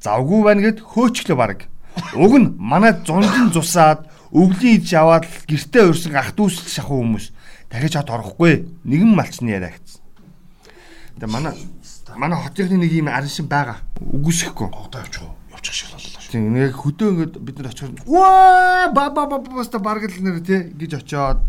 завгүй 0.00 0.40
байна 0.44 0.60
гэд 0.68 0.78
хөөчлөө 0.84 1.36
баг. 1.36 1.66
Уг 2.14 2.34
нь 2.38 2.54
манай 2.60 2.94
зунжин 3.04 3.50
зусаад 3.50 4.06
өвлийн 4.30 4.80
иж 4.80 4.92
яваад 4.94 5.26
л 5.26 5.36
гэртээ 5.48 5.90
өрсөн 5.90 6.14
ах 6.14 6.36
дүүсэл 6.38 6.70
шахуу 6.70 7.02
хүмүүс 7.02 7.32
дахиж 7.72 7.98
хот 7.98 8.10
орохгүй. 8.10 8.68
Нэгэн 8.86 9.10
малчны 9.10 9.50
яриа 9.50 9.74
гэсэн. 9.74 10.00
Тэгээ 11.18 11.32
манай 11.32 11.54
манай 12.14 12.38
хотынхны 12.38 12.78
нэг 12.78 12.92
юм 12.94 13.08
арын 13.10 13.28
шин 13.28 13.50
байгаа. 13.50 13.82
Үгүйсэхгүй. 13.98 14.68
Одоо 14.70 15.02
явчих 15.02 15.22
уу? 15.26 15.34
Явчих 15.50 15.74
шиг 15.74 15.88
боллоо. 15.90 16.22
Тийм 16.30 16.54
нэг 16.54 16.74
хөдөө 16.78 17.08
ингээд 17.10 17.34
бид 17.42 17.56
нар 17.58 17.70
очиход 17.74 18.00
ваа 18.06 18.88
ба 18.94 19.10
ба 19.10 19.26
ба 19.26 19.38
баста 19.42 19.78
бараг 19.82 20.06
л 20.06 20.22
нэр 20.22 20.40
тий 20.46 20.70
гэж 20.78 21.02
очоод 21.02 21.42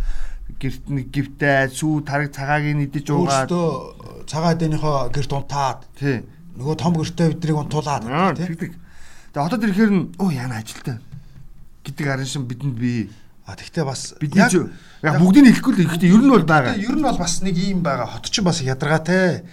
гэрт 0.62 0.84
нэг 0.94 1.08
гівтэй 1.10 1.74
сүү 1.74 2.06
тараг 2.06 2.30
цагаагийн 2.30 2.86
идэж 2.86 3.10
уугаад 3.10 3.50
Өөртөө 3.50 4.26
цагаан 4.30 4.58
дээнийхөө 4.62 4.96
гэрт 5.10 5.32
унтаад 5.34 5.80
тий 5.98 6.22
нөгөө 6.62 6.76
том 6.78 6.94
гэртээ 6.96 7.28
биднийг 7.34 7.58
унтуулаад 7.58 8.04
аа 8.06 8.36
тий. 8.36 8.48
Тэгээ 8.52 9.44
хотод 9.44 9.64
ирэхээр 9.66 9.92
нь 9.92 10.04
оо 10.20 10.30
яана 10.30 10.60
ажилтаа 10.60 11.00
гэдэг 11.84 12.08
арын 12.08 12.28
шин 12.28 12.46
бидэнд 12.46 12.78
бий. 12.78 13.10
А 13.48 13.56
тэгтээ 13.56 13.86
бас 13.88 14.14
Бидний 14.20 14.46
ч 14.52 14.68
яг 15.02 15.18
бүгдийг 15.18 15.44
нь 15.48 15.50
хэлэхгүй 15.50 15.74
л 15.74 15.90
гэхдээ 15.90 16.14
ер 16.14 16.22
нь 16.22 16.32
бол 16.32 16.46
байгаа. 16.46 16.76
Ер 16.78 16.96
нь 16.96 17.06
бол 17.06 17.18
бас 17.18 17.42
нэг 17.42 17.56
юм 17.58 17.82
байгаа. 17.82 18.06
Хот 18.06 18.30
чинь 18.30 18.46
бас 18.46 18.62
ядаргаатай. 18.62 19.48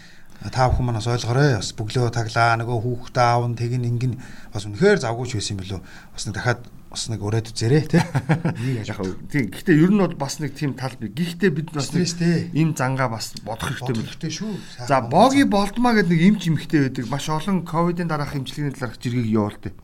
Та 0.52 0.68
бүхэн 0.70 0.86
манаас 0.86 1.08
ойлгоорой. 1.08 1.56
Бас 1.56 1.72
бөглөө 1.72 2.12
таглаа 2.12 2.58
нөгөө 2.60 2.78
хүүхдээ 2.84 3.26
аав 3.26 3.46
нь 3.48 3.58
тэгин 3.58 3.88
ингэн 3.88 4.14
бас 4.52 4.66
үнэхээр 4.68 5.02
завгүйч 5.02 5.38
байсан 5.38 5.54
юм 5.56 5.60
билүү. 5.62 5.80
Бас 6.14 6.22
нэг 6.26 6.34
дахиад 6.36 6.60
бас 6.88 7.08
нэг 7.12 7.20
өрөөд 7.20 7.52
үзээрэй 7.52 7.84
тий. 7.84 8.00
Яг 8.80 8.96
тийм 9.28 9.52
гэхдээ 9.52 9.76
ер 9.76 9.92
нь 9.92 10.00
бол 10.00 10.16
бас 10.16 10.40
нэг 10.40 10.56
тийм 10.56 10.72
тал 10.72 10.96
бий. 10.96 11.12
Гэхдээ 11.12 11.50
бид 11.52 11.68
бас 11.76 11.92
ийм 11.92 12.72
зангаа 12.72 13.12
бас 13.12 13.36
бодох 13.44 13.76
хэрэгтэй 13.76 13.92
мэл. 13.92 14.08
Бодохтой 14.08 14.32
шүү. 14.32 14.52
За 14.88 15.04
боги 15.04 15.44
болдмаа 15.44 15.92
гэдэг 16.00 16.16
нэг 16.16 16.22
эмч 16.32 16.48
эмхтэй 16.48 16.88
байдаг. 16.88 17.04
Маш 17.12 17.28
олон 17.28 17.68
ковидын 17.68 18.08
дараах 18.08 18.32
эмчилгээний 18.32 18.72
талаарх 18.72 18.96
жиргэг 18.96 19.28
явуулдаг. 19.28 19.74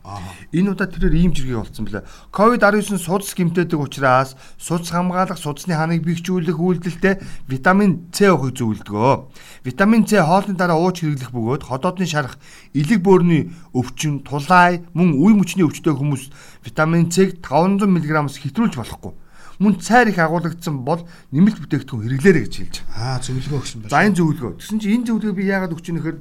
Энэ 0.49 0.73
удаа 0.73 0.89
тэрээр 0.89 1.13
ийм 1.13 1.31
жиргээ 1.37 1.61
болсон 1.61 1.85
блэ. 1.85 2.09
Ковид 2.33 2.65
19 2.65 2.97
судас 2.97 3.37
гэмтээдэг 3.37 3.77
учраас 3.77 4.33
судас 4.57 4.89
хамгаалах, 4.89 5.37
судасны 5.37 5.77
ханыг 5.77 6.01
бэхжүүлэх 6.01 6.57
үйлдэлтэй 6.57 7.21
витамин 7.45 8.09
С 8.09 8.25
уух 8.25 8.49
зөвлөдгөө. 8.49 9.13
Витамин 9.61 10.09
С 10.09 10.17
хоолны 10.17 10.57
дараа 10.57 10.81
ууж 10.81 11.05
хэрэглэх 11.05 11.29
бөгөөд 11.29 11.63
ходоодны 11.69 12.09
шарах, 12.09 12.41
элэг 12.73 13.05
бөөрийн 13.05 13.53
өвчин, 13.75 14.25
тулай, 14.25 14.81
мөн 14.93 15.19
үе 15.19 15.33
мөчний 15.35 15.65
өвчтэй 15.67 15.93
хүмүүс 15.93 16.31
витамин 16.65 17.11
С-г 17.13 17.37
500 17.45 17.85
мг-с 17.85 18.41
хэтрүүлж 18.41 18.75
болохгүй. 18.81 19.13
Мөн 19.61 19.79
цайр 19.79 20.11
их 20.11 20.19
агуулгдсан 20.19 20.83
бол 20.83 21.07
нэмэлт 21.31 21.63
бүтээгдэхүүн 21.63 22.03
хэрэглээрэй 22.03 22.43
гэж 22.43 22.55
хэлж 22.59 22.75
байгаа. 22.91 23.15
Аа 23.15 23.23
зөвлөгөө 23.23 23.59
өгсөн 23.63 23.79
байна. 23.85 23.93
За 23.93 24.03
энэ 24.03 24.17
зөвлөгөө. 24.19 24.51
Тэгсэн 24.59 24.79
чинь 24.83 24.95
энэ 24.99 25.07
зөвлөгөө 25.07 25.37
би 25.39 25.43
яагаад 25.47 25.71
өгч 25.71 25.87
нэхэр 25.95 26.17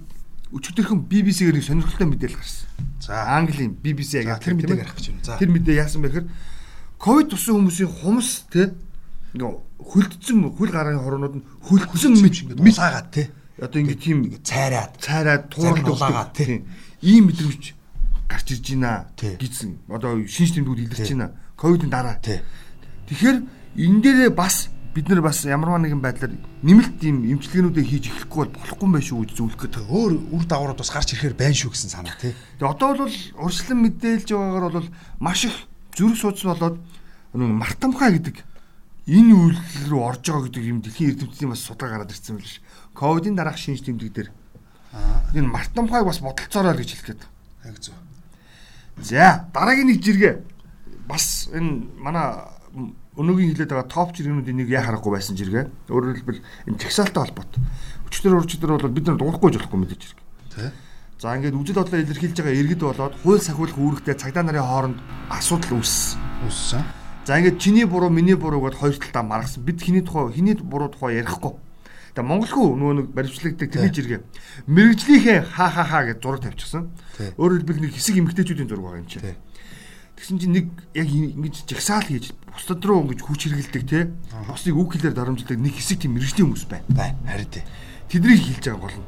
өчигдөрхөн 0.55 1.01
BBC-гээр 1.11 1.57
нэг 1.59 1.67
сонирхолтой 1.67 2.07
мэдээлэл 2.15 2.39
гарсан. 2.39 2.69
За 3.03 3.27
Английн 3.35 3.75
BBC 3.75 4.23
яг 4.23 4.39
тэр 4.39 4.55
мэдээг 4.55 4.79
гаргах 4.87 4.95
гэж 5.03 5.07
байна. 5.11 5.27
За. 5.27 5.39
Тэр 5.43 5.51
мэдээ 5.51 5.83
яасан 5.83 6.07
бэ 6.07 6.15
гэхээр 6.15 6.29
ковид 7.03 7.29
тусан 7.35 7.59
хүмүүсийн 7.59 7.91
хумс 7.91 8.47
те 8.55 8.71
хөлдсөн 9.35 10.47
хөл 10.55 10.71
гарын 10.71 11.03
хорнууд 11.03 11.35
нь 11.43 11.45
хөлдсөн 11.67 12.23
мэд 12.23 12.55
ингээд 12.55 12.63
улаагаад 12.63 13.09
тий. 13.11 13.27
одоо 13.59 13.79
ингээ 13.83 13.99
тийм 13.99 14.19
Цайраад. 14.47 14.95
цайраад 15.03 15.51
тууралдаг 15.51 15.91
улаагаад, 15.91 16.33
тий. 16.39 16.47
тийм. 16.47 16.61
ийм 17.03 17.27
мэдрэмж 17.35 17.65
гарч 18.29 18.47
ирж 18.53 18.67
байна 18.75 19.07
гэсэн 19.19 19.71
одоо 19.89 20.23
шинж 20.27 20.55
тэмдгүүд 20.55 20.81
илэрч 20.89 21.11
байна 21.13 21.33
ковидын 21.57 21.91
дараа 21.91 22.17
тэгэхээр 22.21 23.39
энэ 23.77 24.01
дээрээ 24.03 24.33
бас 24.35 24.75
бид 24.95 25.09
нар 25.09 25.23
бас 25.23 25.43
ямарваа 25.45 25.83
нэгэн 25.83 25.99
байдлаар 25.99 26.39
нэмэлт 26.63 27.03
ийм 27.03 27.27
эмчилгээнүүдээ 27.27 27.83
хийж 27.83 28.05
эхлэхгүй 28.15 28.47
бол 28.47 28.55
болохгүй 28.55 28.87
юм 28.87 28.95
байна 28.95 29.09
шүү 29.11 29.21
гэж 29.27 29.31
зөвлөх 29.35 29.61
гэдэг. 29.67 29.91
Өөр 29.91 30.13
үр 30.31 30.45
дагаврууд 30.47 30.79
бас 30.79 30.91
гарч 30.95 31.09
ирэхээр 31.19 31.35
байна 31.35 31.59
шүү 31.59 31.75
гэсэн 31.75 31.91
санаа 31.91 32.15
тий. 32.15 32.31
Тэгээ 32.63 32.71
одоо 32.71 33.03
бол 33.03 33.11
урьдчилан 33.11 33.81
мэдээлж 33.83 34.29
байгаагаар 34.31 34.75
бол 34.79 34.89
маш 35.19 35.51
их 35.51 35.57
зүрх 35.99 36.15
судас 36.15 36.47
болоод 36.47 36.79
нэг 37.35 37.51
мартамхай 37.59 38.11
гэдэг 38.23 38.37
энэ 39.11 39.35
үйлдэл 39.35 39.91
рүү 39.91 40.03
орж 40.07 40.23
байгаа 40.31 40.47
гэдэг 40.47 40.63
юм 40.63 40.79
дэлхийн 40.79 41.11
эрдэмтдийн 41.19 41.51
бас 41.51 41.67
судалгаа 41.67 42.07
гараад 42.07 42.15
ирсэн 42.15 42.39
байл 42.39 42.47
ш. 42.47 42.63
Ковидын 42.95 43.35
дараах 43.35 43.59
шинж 43.59 43.83
тэмдэг 43.83 44.15
дээр 44.15 44.31
энэ 45.35 45.51
мартамхайг 45.51 46.07
бас 46.07 46.23
бодолцоорой 46.23 46.79
гэж 46.79 46.89
хэлэх 46.95 47.19
гээд. 47.19 47.23
Яг 47.67 47.77
зөв. 47.83 47.99
За 49.03 49.49
дараагийн 49.53 49.89
нэг 49.91 50.03
жиргээ 50.03 50.35
бас 51.09 51.49
энэ 51.53 51.87
манай 51.99 52.47
өнөөгийн 53.15 53.55
хилээд 53.55 53.71
байгаа 53.71 53.91
топ 53.91 54.11
жиргэнүүдийн 54.19 54.59
нэг 54.59 54.69
яа 54.71 54.83
харахгүй 54.91 55.13
байсан 55.15 55.39
жиргээ. 55.39 55.71
Өөрөөр 55.87 56.17
хэлбэл 56.19 56.43
энэ 56.67 56.81
чагсаалтай 56.83 57.23
холбоотой. 57.23 57.63
Өчтөр 58.11 58.35
урчдэр 58.43 58.71
бол 58.75 58.91
бид 58.91 59.07
нар 59.07 59.19
дуурахгүй 59.19 59.51
ч 59.55 59.63
болохгүй 59.63 59.79
мэдээж 59.87 60.03
жиргээ. 60.03 60.27
Тий. 60.55 60.71
За 61.23 61.31
ингээд 61.39 61.55
үжил 61.55 61.79
бодлоо 61.79 62.03
илэрхийлж 62.03 62.37
байгаа 62.43 62.59
иргэд 62.59 62.83
болоод 62.83 63.15
хууль 63.23 63.39
сахиулах 63.39 63.79
үүрэгтэй 63.79 64.19
цагдаа 64.19 64.43
нарын 64.43 64.67
хооронд 64.67 64.99
асуудал 65.31 65.79
үүссэн. 65.79 66.19
Үссэн. 66.51 66.83
За 67.23 67.39
ингээд 67.39 67.63
чиний 67.63 67.87
буруу 67.87 68.11
миний 68.11 68.35
буруу 68.35 68.67
гэдээ 68.67 68.83
хоёр 68.83 68.97
талдаа 68.99 69.23
маргасан. 69.23 69.63
Бид 69.63 69.79
хиний 69.79 70.03
тухай 70.03 70.35
хиний 70.35 70.59
буруу 70.59 70.91
тухай 70.91 71.23
ярихгүй. 71.23 71.55
Тэгээ 72.15 72.31
монголгүй 72.31 72.67
нөгөө 72.79 72.95
нэг 72.95 73.07
баримтлагдаг 73.11 73.69
тэрний 73.75 73.91
жиргээ. 73.91 74.21
Мэргэжлийнхээ 74.71 75.39
ха 75.51 75.67
ха 75.67 75.83
ха 75.83 76.07
гэж 76.07 76.23
зураг 76.23 76.47
тавьчихсан. 76.47 76.95
Өөрөөр 77.35 77.67
хэлбэл 77.67 77.83
нэг 77.83 77.93
хэсэг 77.99 78.23
эмгтээчүүдийн 78.23 78.71
зураг 78.71 78.87
байгаа 78.87 79.03
юм 79.03 79.11
чи. 79.11 79.19
Тэгсэн 80.15 80.39
чинь 80.39 80.55
нэг 80.55 80.67
яг 80.95 81.11
ингэж 81.11 81.67
жагсаал 81.67 82.07
хийж 82.07 82.31
бусдад 82.55 82.87
руу 82.87 83.03
ингэж 83.03 83.19
хүч 83.19 83.51
хэрэгэлдэг 83.51 83.83
те. 83.91 84.15
Бусдыг 84.47 84.79
үг 84.79 84.95
хэлээр 84.95 85.11
дарамжилдаг 85.19 85.59
нэг 85.59 85.75
хэсэг 85.75 86.07
тийм 86.07 86.15
мэрэгжлийн 86.15 86.55
хүмүүс 86.55 86.67
байна. 86.71 86.87
Бай. 86.95 87.19
Харин 87.27 87.51
тий. 87.51 87.67
Тэднийг 88.07 88.39
хэлж 88.47 88.63
байгаа 88.63 88.79
гол 88.79 88.95
нь. 88.95 89.07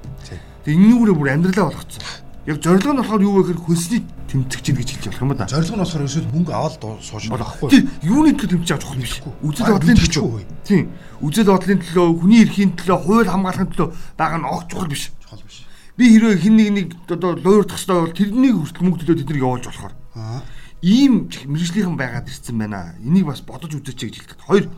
Тэгээ 0.67 0.75
энүүгээрээ 0.75 1.15
бүр 1.15 1.31
амьдралаа 1.31 1.67
болгоцсон. 1.71 2.03
Яг 2.47 2.63
зорилго 2.63 2.95
нь 2.95 3.01
болохоор 3.03 3.23
юу 3.27 3.43
вэ 3.43 3.43
гэхээр 3.51 3.59
хөлсний 3.67 4.03
тэмцэгч 4.31 4.67
гэж 4.71 4.89
хэлж 5.03 5.05
болох 5.11 5.23
юм 5.27 5.35
да. 5.35 5.51
Зорилго 5.51 5.75
нь 5.75 5.83
болохоор 5.83 6.05
ерөөсөө 6.07 6.31
мөнгө 6.31 6.53
аваад 6.55 6.75
сууж 7.03 7.27
болохгүй. 7.27 7.71
Тийм, 7.75 7.91
юуны 8.07 8.31
төлөө 8.39 8.63
тэмцэж 8.63 8.71
авч 8.71 8.83
болох 8.87 8.95
юм 8.95 9.03
биш. 9.03 9.15
Үзэл 9.43 9.67
бодлын 9.75 9.99
төлөө. 9.99 10.47
Тийм. 10.63 10.85
Үзэл 11.27 11.51
бодлын 11.51 11.81
төлөө, 11.83 12.07
хүний 12.23 12.41
эрхийн 12.47 12.71
төлөө, 12.79 12.99
хууль 13.03 13.27
хамгаалахын 13.35 13.71
төлөө 13.75 13.89
байгаа 14.15 14.39
нь 14.39 14.47
огт 14.47 14.67
чухал 14.71 14.87
биш. 14.87 15.11
Чухал 15.27 15.43
биш. 15.43 15.67
Би 15.99 16.05
хэрвээ 16.07 16.39
хин 16.39 16.55
нэг 16.55 16.71
нэг 16.71 16.89
одоо 17.11 17.35
луурдах 17.35 17.83
хэрэгтэй 17.83 17.99
бол 17.99 18.15
тэрнийг 18.15 18.55
хүртэл 18.63 18.85
мөнгө 18.87 19.01
төлөө 19.03 19.19
тэднийг 19.27 19.43
явуулж 19.43 19.67
болохоор. 19.67 19.95
Аа. 20.15 20.39
Ийм 20.87 21.27
мэрэгжлийнхэн 21.27 21.99
байгаад 21.99 22.31
ирсэн 22.31 22.55
байна. 22.63 22.95
Энийг 23.03 23.27
бас 23.27 23.43
бодож 23.43 23.75
үзээч 23.75 24.07
гэж 24.07 24.15
хэлдэг. 24.23 24.39
Хоёр 24.47 24.71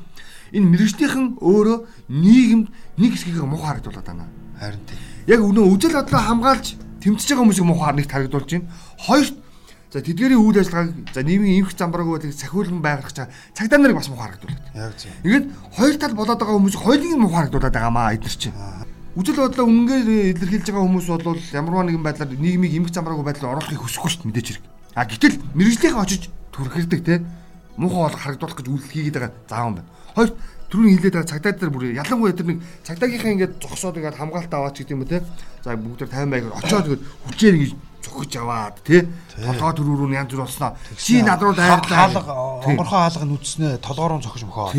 энэ 0.57 0.71
мэрэгжлийнхэн 0.73 1.43
өөрөө 1.43 1.79
нийгэмд 2.09 2.69
нэг 2.97 3.11
хэсгийг 3.13 3.45
муухай 3.45 3.77
харагдуулаад 3.77 4.09
байна. 4.09 4.31
Харин 4.57 4.81
тийм. 4.89 4.99
Яг 5.27 5.41
өнөө 5.43 5.67
үжил 5.75 5.93
бодлоо 5.99 6.23
хамгаалж 6.23 6.88
тэмцэж 7.09 7.29
байгаа 7.33 7.45
хүмүүсийг 7.49 7.65
муухай 7.65 7.97
нэг 7.97 8.07
тарагдуулж 8.13 8.51
байна. 8.53 8.69
Хоёрт 9.01 9.37
за 9.89 10.05
тэдгэрийн 10.05 10.45
үйл 10.45 10.61
ажиллагааг 10.61 10.93
за 11.17 11.21
нийгмийн 11.25 11.65
эмх 11.65 11.73
замбараагүй 11.73 12.21
байдаг 12.21 12.37
сахиулан 12.37 12.85
байгуулах 12.85 13.17
чаа 13.17 13.33
цагдаа 13.57 13.81
нарыг 13.81 13.97
бас 13.97 14.09
муухай 14.13 14.37
харагдуулаад. 14.37 14.63
Яг 14.77 14.93
зөв. 15.01 15.11
Ингээд 15.25 15.47
хоёр 15.73 15.97
тал 15.97 16.13
болоод 16.13 16.39
байгаа 16.39 16.57
хүмүүс 16.61 16.77
хоёулыг 16.77 17.17
муухай 17.17 17.39
харагдуулаад 17.49 17.73
байгаа 17.73 17.95
маа 17.97 18.13
эдгэр 18.13 18.37
чинь. 18.37 18.57
Үжил 19.17 19.41
бодлоо 19.41 19.65
үнгээр 19.65 20.09
илэрхийлж 20.37 20.67
байгаа 20.69 20.85
хүмүүс 20.85 21.07
бол 21.09 21.41
ямарваа 21.41 21.85
нэгэн 21.89 22.05
байдлаар 22.05 22.31
нийгмийг 22.37 22.77
эмх 22.77 22.93
замбараагүй 22.93 23.25
байдлаар 23.25 23.53
оруулахыг 23.57 23.81
хүсэхгүй 23.81 24.11
шүү 24.13 24.21
дээ 24.21 24.29
мэдээж 24.29 24.49
хэрэг. 24.53 24.65
А 24.93 25.09
гэтэл 25.09 25.37
мэрэгжлийнхэн 25.57 26.05
очиж 26.05 26.23
түрхэрдэг 26.53 27.01
те 27.03 27.25
муухай 27.81 28.03
бол 28.05 28.21
харагдуулах 28.21 28.59
гэж 28.61 28.69
үйлдэл 28.69 28.93
хийгээд 28.93 29.17
байгаа 29.17 29.33
зааван 29.49 29.75
байна. 29.81 29.91
Хоёр 30.13 30.31
түрүүний 30.69 30.97
хилээд 31.01 31.15
байгаа 31.17 31.33
цагдаа 31.33 31.53
дээр 31.57 31.73
бүр 31.73 31.85
ялангуяа 31.97 32.37
тэр 32.37 32.49
нэг 32.53 32.59
цагдаагийнхаа 32.85 33.33
ингээд 33.35 33.55
зогсоод 33.61 33.97
ингээд 33.97 34.21
хамгаалт 34.21 34.53
аваач 34.53 34.77
гэдэг 34.85 34.95
юм 34.95 35.03
уу 35.03 35.09
те. 35.09 35.25
За 35.65 35.77
бүгд 35.77 36.09
тайван 36.13 36.33
байгаад 36.33 36.61
очоод 36.61 36.85
тэгээд 36.85 37.03
хүчээр 37.25 37.55
ингэж 37.57 37.73
цохиж 38.05 38.33
аваад 38.37 38.77
тий. 38.85 39.03
Толгой 39.33 39.73
төрөө 39.73 39.97
рүү 39.97 40.13
янз 40.13 40.31
бүр 40.33 40.45
болсноо. 40.45 40.77
Чи 40.97 41.23
над 41.25 41.41
руу 41.41 41.55
дайрлаа 41.57 42.63
онгорхоо 42.69 43.01
хаалга 43.01 43.25
толгой 43.81 44.09
руу 44.09 44.21
цохиж 44.21 44.45
мөхөө 44.45 44.73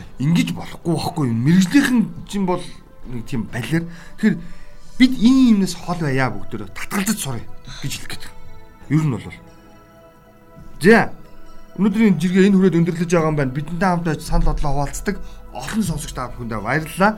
дээ. 0.00 0.08
Ингэж 0.24 0.48
болохгүй 0.56 0.92
байхгүй. 0.96 1.24
Юм 1.28 1.38
мэрэгжлийнхэн 1.44 2.00
чинь 2.28 2.46
бол 2.48 2.64
нэг 3.12 3.26
тийм 3.28 3.46
балер 3.52 3.84
тэгэхээр 4.16 4.36
бид 4.98 5.12
энэ 5.12 5.40
юмнаас 5.52 5.74
хол 5.76 6.00
байя 6.00 6.32
бүгдөө 6.32 6.72
татгалзаж 6.72 7.18
сурыг 7.18 7.44
гэж 7.84 7.92
хэлэх 8.00 8.10
гээд. 8.16 8.24
Ер 8.90 9.04
нь 9.04 9.12
бол. 9.12 9.28
За 10.80 11.12
Өнөөдрийн 11.72 12.20
жиргээ 12.20 12.52
энэ 12.52 12.56
хүрээд 12.60 12.78
өндөрлөж 12.84 13.08
байгаа 13.08 13.32
юм 13.32 13.38
байна. 13.40 13.56
Бидэнтэй 13.56 13.88
хамт 13.88 14.04
байж 14.04 14.20
санал 14.20 14.52
бодлоо 14.52 14.72
хуваалцдаг 14.76 15.16
олон 15.56 15.84
сонсогч 15.88 16.12
та 16.12 16.28
бүхэндээ 16.28 16.60
баярлалаа. 16.60 17.12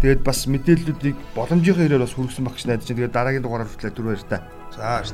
Тэгээд 0.00 0.24
бас 0.24 0.48
мэдээллүүдийг 0.48 1.16
боломжийнхаа 1.36 1.84
хэрээр 1.84 2.04
бас 2.08 2.16
хүргэсэн 2.16 2.44
багч 2.48 2.64
найдаж. 2.64 2.88
Тэгээд 2.88 3.12
дараагийн 3.12 3.44
дугаараар 3.44 3.68
хүртэл 3.68 3.92
түр 3.92 4.08
баяр 4.08 4.24
та. 4.24 4.40
За. 4.72 5.04